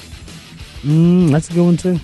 [0.82, 1.98] Mm, that's a good one too.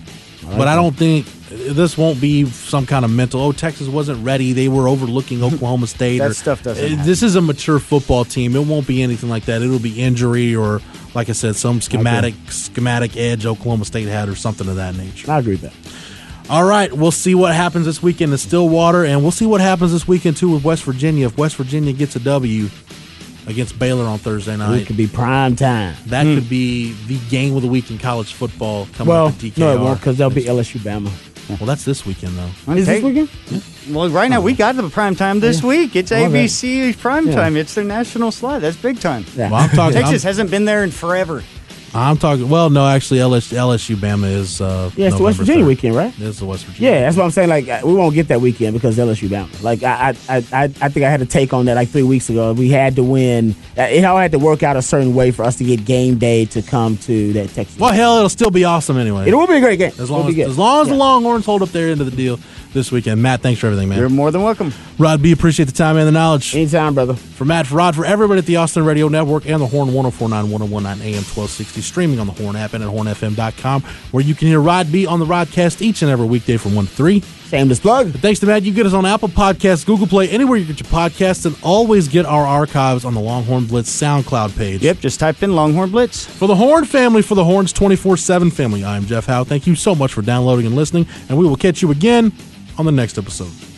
[0.56, 3.40] But I don't think this won't be some kind of mental.
[3.40, 4.52] Oh, Texas wasn't ready.
[4.52, 6.18] They were overlooking Oklahoma State.
[6.18, 7.06] That or- stuff doesn't Uh, happen.
[7.06, 8.54] This is a mature football team.
[8.56, 9.62] It won't be anything like that.
[9.62, 10.80] It'll be injury or,
[11.14, 15.30] like I said, some schematic schematic edge Oklahoma State had or something of that nature.
[15.30, 15.74] I agree with that.
[16.50, 19.92] All right, we'll see what happens this weekend in Stillwater, and we'll see what happens
[19.92, 21.26] this weekend too with West Virginia.
[21.26, 22.70] If West Virginia gets a W
[23.48, 25.96] against Baylor on Thursday night, It could be prime time.
[26.06, 26.36] that hmm.
[26.36, 29.58] could be the game of the week in college football coming Well, up in DKR.
[29.58, 31.10] no, it won't because they'll be LSU Bama.
[31.48, 32.74] Well, that's this weekend though.
[32.74, 33.02] Is this Okay.
[33.02, 33.30] weekend?
[33.90, 34.42] Well, right now oh.
[34.42, 35.68] we got the prime time this Yeah.
[35.68, 35.96] week.
[35.96, 36.24] It's Okay.
[36.24, 37.36] ABC prime Yeah.
[37.36, 37.56] time.
[37.56, 38.60] It's their national slot.
[38.60, 39.24] That's big time.
[39.34, 39.50] Yeah.
[39.50, 39.94] Well, I'm talking.
[39.98, 41.42] Texas I'm, hasn't been there in forever.
[41.94, 42.48] I'm talking.
[42.48, 44.60] Well, no, actually, LSU, LSU Bama is.
[44.60, 45.68] Uh, Yeah, it's the West Virginia 3rd.
[45.68, 46.12] weekend, right?
[46.18, 46.90] It's the West Virginia.
[46.90, 47.48] Yeah, that's what I'm saying.
[47.48, 49.62] Like uh, we won't get that weekend because LSU Bama.
[49.62, 52.02] Like I, I, I, I I think I had a take on that like three
[52.02, 52.52] weeks ago.
[52.52, 53.54] We had to win.
[53.76, 56.18] uh, It all had to work out a certain way for us to get game
[56.18, 57.78] day to come to that Texas.
[57.78, 59.28] Well, hell, it'll still be awesome anyway.
[59.28, 59.92] it will be a great game.
[59.92, 62.16] as It'll long as, as long as the Longhorns hold up their end of the
[62.16, 62.38] deal
[62.74, 63.22] this weekend.
[63.22, 63.98] Matt, thanks for everything, man.
[63.98, 64.72] You're more than welcome.
[64.98, 66.54] Rod B, appreciate the time and the knowledge.
[66.54, 67.14] Anytime, brother.
[67.14, 70.50] For Matt, for Rod, for everybody at the Austin Radio Network and the Horn 1049,
[70.50, 73.82] 1019 AM 1260, streaming on the Horn app and at hornfm.com,
[74.12, 76.86] where you can hear Rod B on the Rodcast each and every weekday from 1
[76.86, 77.20] to 3.
[77.48, 78.12] Shameless plug.
[78.12, 80.80] But thanks to Matt, you get us on Apple Podcasts, Google Play, anywhere you get
[80.80, 84.82] your podcasts, and always get our archives on the Longhorn Blitz SoundCloud page.
[84.82, 86.26] Yep, just type in Longhorn Blitz.
[86.26, 89.44] For the Horn family, for the Horns 24 7 family, I'm Jeff Howe.
[89.44, 92.32] Thank you so much for downloading and listening, and we will catch you again
[92.76, 93.77] on the next episode.